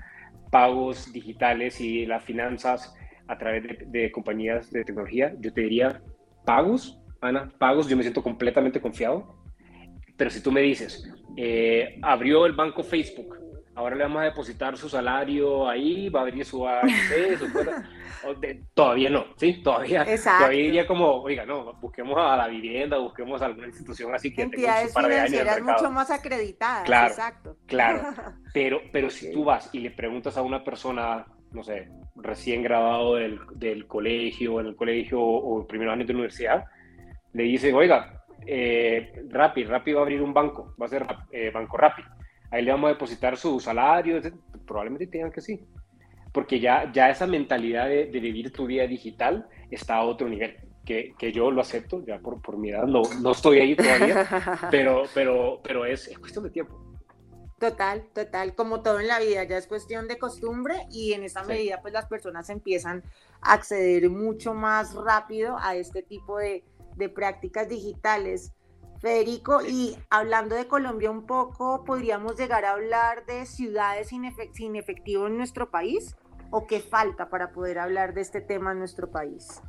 pagos 0.51 1.13
digitales 1.13 1.83
y 1.83 2.07
las 2.07 2.25
finanzas 2.25 2.95
a 3.27 3.37
través 3.37 3.65
de 3.93 4.11
compañías 4.11 4.71
de 4.71 4.85
tecnología, 4.85 5.35
yo 5.39 5.53
te 5.53 5.61
diría 5.61 6.01
pagos, 6.47 6.99
Ana, 7.21 7.53
pagos, 7.59 7.91
yo 7.91 7.97
me 7.97 8.03
siento 8.03 8.23
completamente 8.23 8.81
confiado. 8.81 9.37
Pero 10.17 10.31
si 10.31 10.43
tú 10.43 10.51
me 10.51 10.63
dices, 10.63 11.07
eh, 11.37 11.99
abrió 12.01 12.47
el 12.47 12.55
banco 12.55 12.83
Facebook, 12.83 13.48
ahora 13.79 13.95
le 13.95 14.03
vamos 14.03 14.23
a 14.23 14.25
depositar 14.25 14.77
su 14.77 14.89
salario 14.89 15.69
ahí, 15.69 16.09
va 16.09 16.21
a 16.21 16.23
abrir 16.25 16.45
su 16.45 16.67
AFC, 16.67 17.39
su 17.39 17.53
cuenta. 17.53 17.89
todavía 18.75 19.09
no, 19.09 19.27
¿sí? 19.37 19.63
Todavía, 19.63 20.05
todavía 20.05 20.65
diría 20.65 20.87
como, 20.87 21.23
oiga, 21.23 21.47
no, 21.47 21.75
busquemos 21.75 22.19
a 22.19 22.37
la 22.37 22.49
vivienda, 22.49 22.99
busquemos 22.99 23.41
a 23.41 23.47
alguna 23.47 23.69
institución 23.69 24.13
así 24.13 24.35
que 24.35 24.47
tenga 24.47 24.83
un 24.83 24.93
par 24.93 25.09
de 25.09 25.21
años 25.21 25.63
mucho 25.63 25.91
más 25.93 26.11
acreditadas, 26.11 26.85
claro, 26.85 27.09
exacto. 27.09 27.57
Claro, 27.67 28.03
pero, 28.53 28.81
pero 28.93 29.11
si 29.11 29.33
tú 29.33 29.45
vas 29.45 29.71
y 29.73 29.79
le 29.79 29.93
preguntas 29.93 30.37
a 30.37 30.43
una 30.43 30.65
persona 30.65 31.25
no 31.53 31.63
sé, 31.63 31.89
recién 32.17 32.63
graduado 32.63 33.15
del, 33.15 33.39
del 33.55 33.87
colegio, 33.87 34.61
en 34.61 34.67
el 34.67 34.77
colegio 34.77 35.21
o 35.21 35.67
primer 35.67 35.89
año 35.89 36.05
de 36.05 36.13
la 36.13 36.19
universidad, 36.19 36.65
le 37.33 37.45
dicen, 37.45 37.75
oiga, 37.75 38.25
eh, 38.47 39.13
Rappi, 39.31 39.65
Rappi 39.65 39.93
va 39.93 40.01
a 40.01 40.03
abrir 40.03 40.21
un 40.21 40.35
banco, 40.35 40.75
va 40.81 40.87
a 40.87 40.89
ser 40.89 41.07
eh, 41.31 41.51
Banco 41.51 41.77
Rappi. 41.77 42.03
Ahí 42.51 42.65
le 42.65 42.71
vamos 42.71 42.89
a 42.89 42.93
depositar 42.93 43.37
su 43.37 43.61
salario, 43.61 44.21
probablemente 44.67 45.07
tengan 45.07 45.31
que 45.31 45.41
sí. 45.41 45.61
Porque 46.33 46.61
ya, 46.61 46.91
ya 46.93 47.11
esa 47.11 47.27
mentalidad 47.27 47.89
de, 47.89 48.07
vivir 48.07 48.53
tu 48.53 48.67
vida 48.67 48.87
digital 48.87 49.49
está 49.71 49.97
a 49.97 50.05
otro 50.05 50.29
nivel. 50.29 50.57
Que, 50.85 51.15
que, 51.19 51.33
yo 51.33 51.51
lo 51.51 51.61
acepto, 51.61 52.03
ya 52.07 52.19
por, 52.19 52.41
por 52.41 52.57
mi 52.57 52.71
edad, 52.71 52.85
no, 52.85 53.03
no 53.21 53.33
estoy 53.33 53.59
ahí 53.59 53.77
todavía, 53.77 54.27
pero, 54.71 55.03
pero, 55.13 55.61
pero 55.63 55.85
es, 55.85 56.09
es 56.09 56.19
cuestión 56.19 56.45
de 56.45 56.51
tiempo. 56.51 56.89
Total, 57.59 58.09
total, 58.15 58.55
como 58.55 58.83
todo 58.83 59.01
en 59.01 59.09
la 59.09 59.19
vida, 59.19 59.43
ya 59.43 59.57
es 59.57 59.67
cuestión 59.67 60.07
de 60.07 60.17
costumbre 60.17 60.87
y 60.93 61.15
en 61.15 61.25
esa 61.25 61.43
medida 61.43 61.83
pues 61.83 61.93
las 61.93 62.07
personas 62.07 62.51
empiezan 62.51 63.03
a 63.41 63.55
acceder 63.55 64.09
mucho 64.11 64.55
más 64.55 64.95
rápido 64.95 65.57
a 65.59 65.75
este 65.75 66.03
tipo 66.03 66.39
de, 66.39 66.65
prácticas 67.15 67.69
digitales. 67.69 68.53
Federico, 69.01 69.61
y 69.67 69.97
hablando 70.11 70.57
de 70.57 70.67
Colombia 70.67 71.11
un 71.11 71.27
poco, 71.27 71.85
¿podríamos 71.85 72.37
llegar 72.37 72.65
a 72.65 72.73
hablar 72.73 73.27
de 73.27 73.47
ciudades 73.47 74.09
sin, 74.09 74.25
efectivo 74.77 75.27
en 75.27 75.37
nuestro 75.37 75.71
país? 75.71 76.17
¿O 76.51 76.67
qué 76.67 76.81
falta 76.81 77.31
para 77.31 77.53
poder 77.53 77.79
hablar 77.79 78.15
de 78.15 78.23
este 78.23 78.41
tema 78.41 78.73
en 78.73 78.79
nuestro 78.79 79.11
país? 79.11 79.63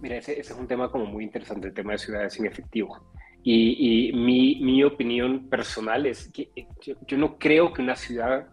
Mira, 0.00 0.16
ese, 0.16 0.32
ese 0.40 0.52
es 0.52 0.58
un 0.58 0.66
tema 0.66 0.90
como 0.90 1.06
muy 1.06 1.22
interesante, 1.22 1.68
el 1.68 1.74
tema 1.74 1.92
de 1.92 1.98
ciudades 1.98 2.32
sin 2.32 2.46
efectivo. 2.46 2.98
Y, 3.44 4.12
mi, 4.14 4.60
mi, 4.60 4.84
opinión 4.84 5.48
personal 5.48 6.06
es 6.06 6.30
que 6.32 6.50
eh, 6.54 6.68
yo, 6.80 7.18
no 7.18 7.38
creo 7.38 7.72
que 7.72 7.82
una 7.82 7.96
ciudad 7.96 8.46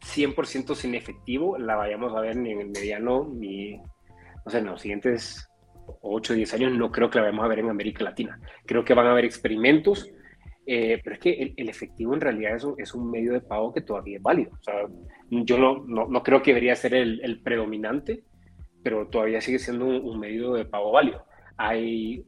100% 0.00 0.74
sin 0.76 0.94
efectivo 0.94 1.58
la 1.58 1.74
vayamos 1.74 2.14
a 2.14 2.20
ver 2.20 2.36
ni 2.36 2.52
en 2.52 2.60
el 2.60 2.68
mediano, 2.68 3.28
ni, 3.28 3.76
no 3.76 4.50
sé, 4.50 4.58
en 4.58 4.66
los 4.66 4.80
siguientes 4.80 5.48
8 6.00 6.32
o 6.32 6.36
10 6.36 6.54
años, 6.54 6.72
no 6.72 6.90
creo 6.90 7.10
que 7.10 7.18
la 7.18 7.24
vayamos 7.24 7.44
a 7.44 7.48
ver 7.48 7.60
en 7.60 7.70
América 7.70 8.04
Latina. 8.04 8.40
Creo 8.64 8.84
que 8.84 8.94
van 8.94 9.06
a 9.06 9.12
haber 9.12 9.24
experimentos, 9.24 10.10
eh, 10.66 11.00
pero 11.02 11.14
es 11.14 11.20
que 11.20 11.54
el, 11.56 11.68
efectivo 11.68 12.14
en 12.14 12.20
realidad 12.20 12.56
es 12.56 12.64
un, 12.64 12.74
es 12.78 12.94
un, 12.94 13.10
medio 13.10 13.32
de 13.32 13.40
pago 13.40 13.72
que 13.72 13.82
todavía 13.82 14.16
es 14.16 14.22
válido. 14.22 14.50
Yo 15.30 15.58
no, 15.58 15.84
no, 15.86 16.06
no 16.08 16.22
creo 16.22 16.42
que 16.42 16.50
debería 16.50 16.74
ser 16.76 16.94
el, 16.94 17.20
el, 17.22 17.40
predominante, 17.42 18.24
pero 18.82 19.08
todavía 19.08 19.40
sigue 19.40 19.58
siendo 19.58 19.86
un 19.86 20.18
medio 20.18 20.54
de 20.54 20.64
pago 20.64 20.92
válido 20.92 21.24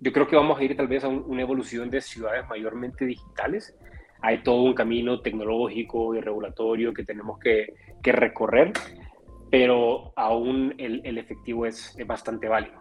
yo 0.01 0.13
creo 0.13 0.27
que 0.27 0.37
vamos 0.37 0.59
a 0.59 0.65
ir 0.65 0.77
tal 0.77 0.89
vez 0.89 1.05
a 1.05 1.09
una 1.09 1.43
evolución 1.43 1.91
de 1.91 2.01
ciudades 2.01 2.49
mayormente 2.49 3.05
digitales. 3.05 3.77
Hay 4.21 4.43
todo 4.43 4.63
un 4.63 4.75
camino 4.75 5.21
tecnológico 5.21 6.15
y 6.15 6.21
regulatorio 6.21 6.93
que 6.93 7.05
tenemos 7.05 7.39
que, 7.39 7.75
recorrer, 8.03 8.73
pero 9.51 10.13
aún 10.17 10.75
el, 10.79 11.19
efectivo 11.19 11.67
es, 11.67 11.95
bastante 12.07 12.49
válido. 12.49 12.81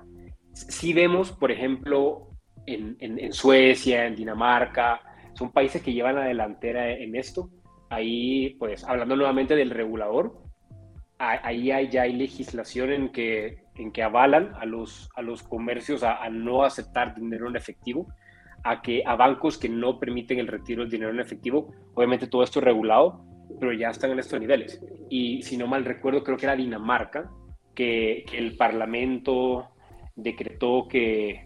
Si 0.70 0.94
vemos, 0.94 1.32
por 1.32 1.52
ejemplo, 1.52 2.30
en, 2.66 3.34
Suecia, 3.34 4.06
en 4.06 4.16
Dinamarca, 4.16 5.02
son 5.34 5.52
países 5.52 5.82
que 5.82 5.94
llevan 5.94 6.16
la 6.16 6.26
delantera 6.26 6.92
en 6.92 7.16
esto. 7.16 7.50
Ahí, 7.90 8.56
pues, 8.60 8.84
hablando 8.84 9.16
nuevamente 9.16 9.56
del 9.56 9.70
regulador, 9.70 10.42
ahí 11.20 11.72
hay, 11.72 11.90
ya 11.90 12.04
hay 12.04 12.14
legislación 12.14 12.92
en 12.92 13.12
que 13.12 13.68
en 13.78 13.92
que 13.92 14.04
avalan 14.04 14.54
a 14.60 14.66
los, 14.66 15.10
a 15.16 15.22
los 15.22 15.44
comercios 15.44 16.04
a, 16.04 16.28
no 16.30 16.64
aceptar 16.64 17.16
dinero 17.16 17.48
en 17.48 17.56
efectivo, 17.56 18.08
a, 18.64 18.82
que, 18.82 19.04
a 19.06 19.16
bancos 19.16 19.58
que 19.58 19.70
no 19.70 20.00
permiten 20.00 20.40
el 20.40 20.48
retiro 20.48 20.82
del 20.82 20.92
dinero 20.92 21.12
en 21.12 21.20
efectivo. 21.20 21.74
Obviamente 21.94 22.28
todo 22.28 22.44
esto 22.44 22.60
es 22.60 22.66
regulado, 22.66 23.24
pero 23.60 23.74
ya 23.74 23.90
están 23.90 24.12
en 24.12 24.20
estos 24.20 24.40
niveles. 24.40 24.84
Y 25.10 25.42
si 25.44 25.58
no 25.58 25.68
mal 25.68 25.86
recuerdo, 25.86 26.24
creo 26.24 26.38
que 26.38 26.46
era 26.46 26.56
Dinamarca, 26.56 27.30
que, 27.76 28.26
el 28.34 28.58
Parlamento 28.58 29.70
decretó 30.18 30.88
que, 30.90 31.46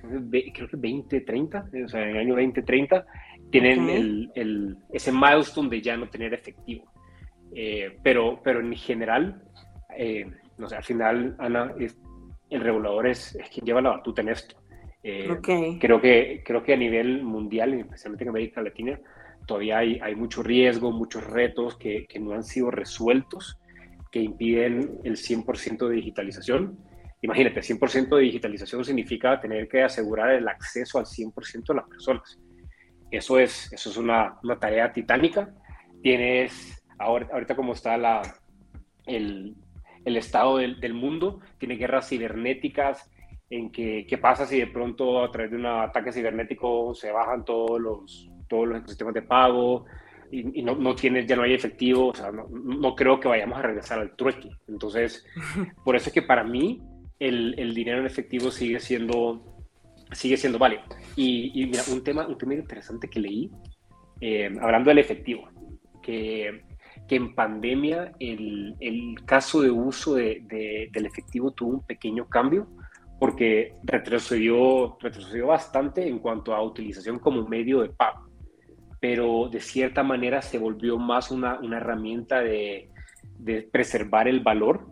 creo 0.53 0.69
que 0.69 0.77
2030, 0.77 1.69
o 1.85 1.87
sea, 1.89 2.03
en 2.03 2.09
el 2.09 2.17
año 2.17 2.35
2030, 2.35 3.05
tienen 3.51 3.89
el, 3.89 4.31
el, 4.33 4.77
ese 4.91 5.11
milestone 5.11 5.69
de 5.69 5.81
ya 5.81 5.97
no 5.97 6.09
tener 6.09 6.33
efectivo. 6.33 6.91
Eh, 7.53 7.97
pero, 8.01 8.39
pero 8.41 8.61
en 8.61 8.73
general, 8.73 9.43
eh, 9.95 10.25
no 10.57 10.69
sé, 10.69 10.77
al 10.77 10.83
final, 10.83 11.35
Ana, 11.37 11.73
es, 11.77 11.99
el 12.49 12.61
regulador 12.61 13.07
es, 13.07 13.37
quien 13.53 13.65
lleva 13.65 13.81
la 13.81 13.89
batuta 13.91 14.21
en 14.21 14.29
esto. 14.29 14.55
Eh, 15.03 15.27
creo, 15.79 15.99
que, 15.99 16.41
creo 16.45 16.63
que 16.63 16.73
a 16.73 16.77
nivel 16.77 17.23
mundial, 17.23 17.73
especialmente 17.73 18.23
en 18.23 18.29
América 18.29 18.61
Latina, 18.61 18.99
todavía 19.47 19.79
hay, 19.79 19.99
hay 20.01 20.15
mucho 20.15 20.43
riesgo, 20.43 20.91
muchos 20.91 21.25
retos 21.25 21.75
que, 21.75 22.05
que 22.07 22.19
no 22.19 22.31
han 22.31 22.43
sido 22.43 22.71
resueltos, 22.71 23.59
que 24.11 24.19
impiden 24.21 24.99
el 25.03 25.17
100% 25.17 25.89
de 25.89 25.95
digitalización. 25.95 26.77
Imagínate, 27.21 27.61
100% 27.61 28.15
de 28.15 28.23
digitalización 28.23 28.83
significa 28.83 29.39
tener 29.39 29.67
que 29.67 29.83
asegurar 29.83 30.31
el 30.31 30.47
acceso 30.47 30.97
al 30.97 31.05
100% 31.05 31.67
de 31.67 31.75
las 31.75 31.87
personas. 31.87 32.39
Eso 33.11 33.37
es, 33.37 33.71
eso 33.71 33.89
es 33.89 33.97
una, 33.97 34.39
una 34.43 34.59
tarea 34.59 34.91
titánica. 34.91 35.53
Tienes, 36.01 36.83
ahora, 36.97 37.27
ahorita 37.31 37.55
como 37.55 37.73
está 37.73 37.95
la, 37.97 38.21
el, 39.05 39.55
el 40.03 40.17
estado 40.17 40.57
del, 40.57 40.79
del, 40.79 40.95
mundo, 40.95 41.41
tiene 41.59 41.75
guerras 41.75 42.09
cibernéticas, 42.09 43.11
en 43.51 43.71
que 43.71 44.05
qué 44.07 44.17
pasa 44.17 44.47
si 44.47 44.59
de 44.59 44.67
pronto 44.67 45.23
a 45.23 45.29
través 45.29 45.51
de 45.51 45.57
un 45.57 45.65
ataque 45.65 46.13
cibernético 46.13 46.95
se 46.95 47.11
bajan 47.11 47.43
todos 47.43 47.79
los, 47.79 48.29
todos 48.47 48.67
los 48.67 48.77
ecosistemas 48.79 49.13
de 49.13 49.21
pago 49.21 49.85
y, 50.31 50.63
no, 50.63 50.75
no 50.75 50.95
tienes, 50.95 51.27
ya 51.27 51.35
no 51.35 51.43
hay 51.43 51.53
efectivo, 51.53 52.07
o 52.07 52.15
sea, 52.15 52.31
no, 52.31 52.47
no, 52.49 52.95
creo 52.95 53.19
que 53.19 53.27
vayamos 53.27 53.59
a 53.59 53.63
regresar 53.63 53.99
al 53.99 54.15
trueque. 54.15 54.49
Entonces, 54.69 55.25
por 55.83 55.97
eso 55.97 56.07
es 56.07 56.13
que 56.13 56.21
para 56.21 56.45
mí 56.45 56.81
el, 57.21 57.55
el 57.57 57.73
dinero 57.73 57.99
en 57.99 58.05
efectivo 58.05 58.51
sigue 58.51 58.79
siendo, 58.79 59.63
sigue 60.11 60.37
siendo 60.37 60.59
válido. 60.59 60.83
Y, 61.15 61.51
y 61.53 61.65
mira, 61.67 61.83
un 61.91 62.03
tema, 62.03 62.27
un 62.27 62.37
tema 62.37 62.55
interesante 62.55 63.09
que 63.09 63.19
leí, 63.19 63.51
eh, 64.19 64.49
hablando 64.61 64.89
del 64.89 64.99
efectivo, 64.99 65.49
que 66.01 66.63
que 67.07 67.17
en 67.17 67.35
pandemia 67.35 68.13
el, 68.19 68.75
el 68.79 69.15
caso 69.25 69.61
de 69.61 69.69
uso 69.69 70.15
de, 70.15 70.89
del 70.91 71.05
efectivo 71.05 71.51
tuvo 71.51 71.71
un 71.71 71.85
pequeño 71.85 72.27
cambio 72.27 72.67
porque 73.19 73.75
retrocedió, 73.83 74.97
retrocedió 74.99 75.47
bastante 75.47 76.07
en 76.07 76.19
cuanto 76.19 76.55
a 76.55 76.63
utilización 76.63 77.19
como 77.19 77.47
medio 77.47 77.81
de 77.81 77.89
pago, 77.89 78.27
pero 78.99 79.49
de 79.49 79.59
cierta 79.59 80.03
manera 80.03 80.41
se 80.41 80.57
volvió 80.57 80.97
más 80.97 81.31
una, 81.31 81.59
una 81.59 81.77
herramienta 81.77 82.39
de, 82.39 82.89
de, 83.37 83.61
preservar 83.63 84.27
el 84.27 84.39
valor 84.39 84.87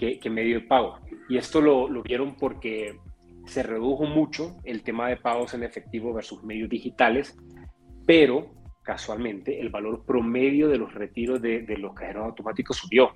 que, 0.00 0.18
que, 0.18 0.30
medio 0.30 0.60
de 0.60 0.66
pago. 0.66 0.98
Y 1.28 1.36
esto 1.36 1.60
lo, 1.60 1.86
lo 1.86 2.02
vieron 2.02 2.34
porque 2.36 2.98
se 3.44 3.62
redujo 3.62 4.04
mucho 4.04 4.56
el 4.64 4.82
tema 4.82 5.08
de 5.08 5.18
pagos 5.18 5.52
en 5.52 5.62
efectivo 5.62 6.14
versus 6.14 6.42
medios 6.42 6.70
digitales, 6.70 7.36
pero 8.06 8.50
casualmente 8.82 9.60
el 9.60 9.68
valor 9.68 10.06
promedio 10.06 10.68
de 10.68 10.78
los 10.78 10.94
retiros 10.94 11.42
de, 11.42 11.60
de 11.60 11.76
los 11.76 11.92
cajeros 11.92 12.24
automáticos 12.24 12.78
subió. 12.78 13.10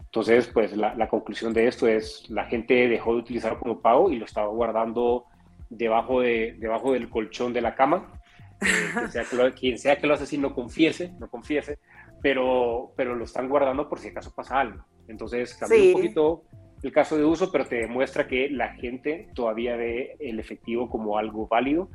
Entonces, 0.00 0.48
pues 0.48 0.76
la, 0.76 0.96
la, 0.96 1.08
conclusión 1.08 1.52
de 1.52 1.68
esto 1.68 1.86
es, 1.86 2.28
la 2.28 2.46
gente 2.46 2.88
dejó 2.88 3.12
de 3.12 3.20
utilizarlo 3.20 3.60
como 3.60 3.80
pago 3.80 4.10
y 4.10 4.16
lo 4.16 4.24
estaba 4.24 4.48
guardando 4.48 5.26
debajo, 5.70 6.22
de, 6.22 6.56
debajo 6.58 6.92
del 6.92 7.08
colchón 7.08 7.52
de 7.52 7.60
la 7.60 7.76
cama. 7.76 8.20
Eh, 8.60 8.66
quien, 8.94 9.10
sea 9.12 9.24
que 9.24 9.36
lo, 9.36 9.54
quien 9.54 9.78
sea 9.78 9.96
que 9.96 10.06
lo 10.08 10.14
hace 10.14 10.24
así 10.24 10.38
no 10.38 10.52
confiese, 10.54 11.12
no 11.20 11.28
confiese, 11.30 11.78
pero, 12.20 12.92
pero 12.96 13.14
lo 13.14 13.24
están 13.24 13.48
guardando 13.48 13.88
por 13.88 14.00
si 14.00 14.08
acaso 14.08 14.34
pasa 14.34 14.58
algo. 14.58 14.84
Entonces, 15.08 15.54
cambió 15.54 15.78
sí. 15.78 15.86
un 15.88 15.92
poquito 15.94 16.42
el 16.82 16.92
caso 16.92 17.16
de 17.16 17.24
uso, 17.24 17.50
pero 17.50 17.66
te 17.66 17.76
demuestra 17.76 18.26
que 18.26 18.48
la 18.50 18.74
gente 18.74 19.28
todavía 19.34 19.76
ve 19.76 20.16
el 20.20 20.38
efectivo 20.38 20.88
como 20.88 21.18
algo 21.18 21.46
válido 21.48 21.88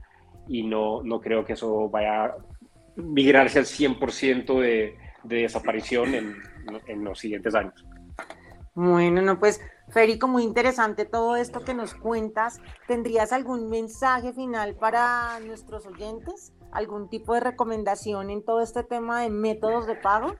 y 0.47 0.63
no, 0.63 1.03
no 1.03 1.21
creo 1.21 1.45
que 1.45 1.53
eso 1.53 1.89
vaya 1.89 2.25
a 2.25 2.35
migrarse 2.95 3.59
al 3.59 3.65
100% 3.65 4.59
de, 4.59 4.95
de 5.23 5.35
desaparición 5.35 6.13
en, 6.13 6.35
en 6.87 7.03
los 7.03 7.19
siguientes 7.19 7.55
años. 7.55 7.85
Bueno, 8.73 9.21
no, 9.21 9.37
pues 9.39 9.61
Férico, 9.91 10.29
muy 10.29 10.43
interesante 10.43 11.03
todo 11.03 11.35
esto 11.35 11.59
que 11.61 11.73
nos 11.73 11.93
cuentas. 11.93 12.61
¿Tendrías 12.87 13.33
algún 13.33 13.69
mensaje 13.69 14.31
final 14.31 14.75
para 14.75 15.37
nuestros 15.41 15.85
oyentes? 15.85 16.53
¿Algún 16.71 17.09
tipo 17.09 17.33
de 17.33 17.41
recomendación 17.41 18.29
en 18.29 18.43
todo 18.43 18.61
este 18.61 18.83
tema 18.83 19.21
de 19.21 19.29
métodos 19.29 19.87
de 19.87 19.95
pago? 19.95 20.35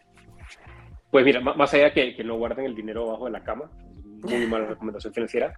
Pues 1.12 1.26
mira, 1.26 1.42
más 1.42 1.74
allá 1.74 1.94
que, 1.94 2.16
que 2.16 2.24
no 2.24 2.38
guarden 2.38 2.66
el 2.66 2.76
dinero 2.76 3.10
abajo 3.10 3.26
de 3.26 3.32
la 3.32 3.44
cama, 3.44 3.70
muy 4.24 4.48
mala 4.48 4.66
recomendación 4.70 5.14
financiera. 5.14 5.54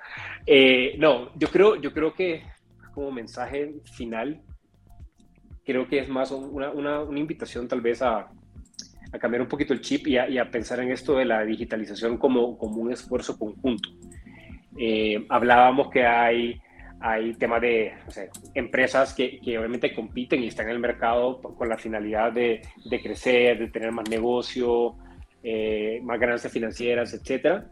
Eh, 0.45 0.95
no, 0.97 1.29
yo 1.37 1.47
creo, 1.49 1.75
yo 1.75 1.93
creo 1.93 2.13
que 2.13 2.43
como 2.93 3.11
mensaje 3.11 3.75
final, 3.95 4.41
creo 5.65 5.87
que 5.87 5.99
es 5.99 6.09
más 6.09 6.31
una, 6.31 6.71
una, 6.71 7.01
una 7.01 7.19
invitación 7.19 7.67
tal 7.67 7.81
vez 7.81 8.01
a, 8.01 8.29
a 9.11 9.19
cambiar 9.19 9.41
un 9.41 9.47
poquito 9.47 9.73
el 9.73 9.81
chip 9.81 10.07
y 10.07 10.17
a, 10.17 10.27
y 10.27 10.37
a, 10.37 10.49
pensar 10.49 10.79
en 10.79 10.91
esto 10.91 11.17
de 11.17 11.25
la 11.25 11.43
digitalización 11.43 12.17
como, 12.17 12.57
como 12.57 12.77
un 12.77 12.91
esfuerzo 12.91 13.37
conjunto. 13.37 13.89
Eh, 14.77 15.25
hablábamos 15.29 15.89
que 15.89 16.05
hay, 16.05 16.59
hay 16.99 17.33
temas 17.35 17.61
de 17.61 17.93
o 18.07 18.11
sea, 18.11 18.25
empresas 18.55 19.13
que, 19.13 19.39
que, 19.39 19.57
obviamente 19.57 19.93
compiten 19.93 20.43
y 20.43 20.47
están 20.47 20.65
en 20.67 20.73
el 20.73 20.79
mercado 20.79 21.41
con 21.41 21.69
la 21.69 21.77
finalidad 21.77 22.31
de, 22.31 22.61
de 22.85 23.01
crecer, 23.01 23.59
de 23.59 23.67
tener 23.67 23.91
más 23.91 24.09
negocio, 24.09 24.95
eh, 25.43 25.99
más 26.03 26.19
ganancias 26.19 26.51
financieras, 26.51 27.13
etcétera. 27.13 27.69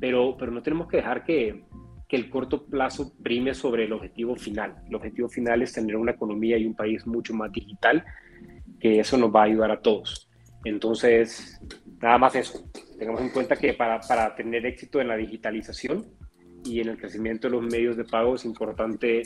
Pero, 0.00 0.36
pero 0.36 0.50
no 0.50 0.62
tenemos 0.62 0.88
que 0.88 0.98
dejar 0.98 1.24
que, 1.24 1.64
que 2.08 2.16
el 2.16 2.28
corto 2.28 2.66
plazo 2.66 3.14
prime 3.22 3.54
sobre 3.54 3.84
el 3.84 3.92
objetivo 3.92 4.36
final. 4.36 4.74
El 4.88 4.96
objetivo 4.96 5.28
final 5.28 5.62
es 5.62 5.72
tener 5.72 5.96
una 5.96 6.12
economía 6.12 6.58
y 6.58 6.66
un 6.66 6.74
país 6.74 7.06
mucho 7.06 7.32
más 7.34 7.52
digital, 7.52 8.04
que 8.80 9.00
eso 9.00 9.16
nos 9.16 9.34
va 9.34 9.42
a 9.42 9.44
ayudar 9.44 9.70
a 9.70 9.80
todos. 9.80 10.28
Entonces, 10.64 11.60
nada 12.00 12.18
más 12.18 12.34
eso. 12.34 12.64
Tengamos 12.98 13.22
en 13.22 13.30
cuenta 13.30 13.56
que 13.56 13.74
para, 13.74 14.00
para, 14.00 14.34
tener 14.34 14.66
éxito 14.66 15.00
en 15.00 15.08
la 15.08 15.16
digitalización 15.16 16.04
y 16.64 16.80
en 16.80 16.88
el 16.88 16.98
crecimiento 16.98 17.48
de 17.48 17.52
los 17.52 17.62
medios 17.62 17.96
de 17.96 18.04
pago 18.04 18.34
es 18.34 18.44
importante 18.44 19.22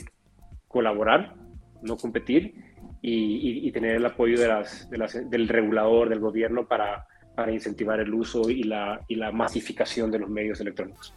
colaborar, 0.67 1.35
no 1.81 1.97
competir 1.97 2.53
y, 3.01 3.13
y, 3.13 3.67
y 3.67 3.71
tener 3.71 3.95
el 3.95 4.05
apoyo 4.05 4.39
de 4.39 4.47
las, 4.47 4.89
de 4.89 4.97
las, 4.97 5.29
del 5.29 5.47
regulador, 5.47 6.09
del 6.09 6.19
gobierno 6.19 6.67
para, 6.67 7.07
para 7.39 7.51
incentivar 7.53 8.01
el 8.01 8.13
uso 8.13 8.49
y 8.49 8.63
la, 8.63 8.99
y 9.07 9.15
la 9.15 9.31
masificación 9.31 10.11
de 10.11 10.19
los 10.19 10.29
medios 10.29 10.59
electrónicos. 10.59 11.13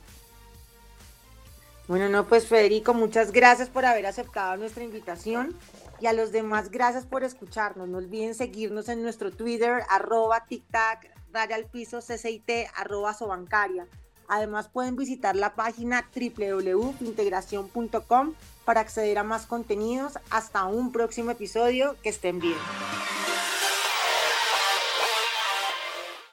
Bueno, 1.88 2.08
no, 2.08 2.28
pues 2.28 2.46
Federico, 2.46 2.94
muchas 2.94 3.32
gracias 3.32 3.68
por 3.68 3.85
haber 3.85 4.06
aceptado 4.06 4.56
nuestra 4.56 4.85
invitación 4.85 5.56
y 6.00 6.06
a 6.06 6.12
los 6.12 6.30
demás 6.30 6.70
gracias 6.70 7.06
por 7.06 7.24
escucharnos. 7.24 7.88
No 7.88 7.98
olviden 7.98 8.37
seguirnos 8.37 8.88
en 8.88 9.02
nuestro 9.02 9.32
Twitter, 9.32 9.82
arroba 9.90 10.44
tictac, 10.46 11.11
raya 11.32 11.56
al 11.56 11.64
piso, 11.64 11.98
CCIT, 11.98 12.68
arroba 12.76 13.14
sobancaria. 13.14 13.88
Además 14.28 14.68
pueden 14.68 14.94
visitar 14.94 15.35
la 15.35 15.56
página 15.56 16.08
www.integración.com 16.14 18.35
para 18.64 18.80
acceder 18.80 19.18
a 19.18 19.24
más 19.24 19.46
contenidos. 19.46 20.20
Hasta 20.30 20.66
un 20.66 20.92
próximo 20.92 21.32
episodio. 21.32 21.96
Que 22.00 22.11
estén 22.11 22.38
bien. 22.38 22.54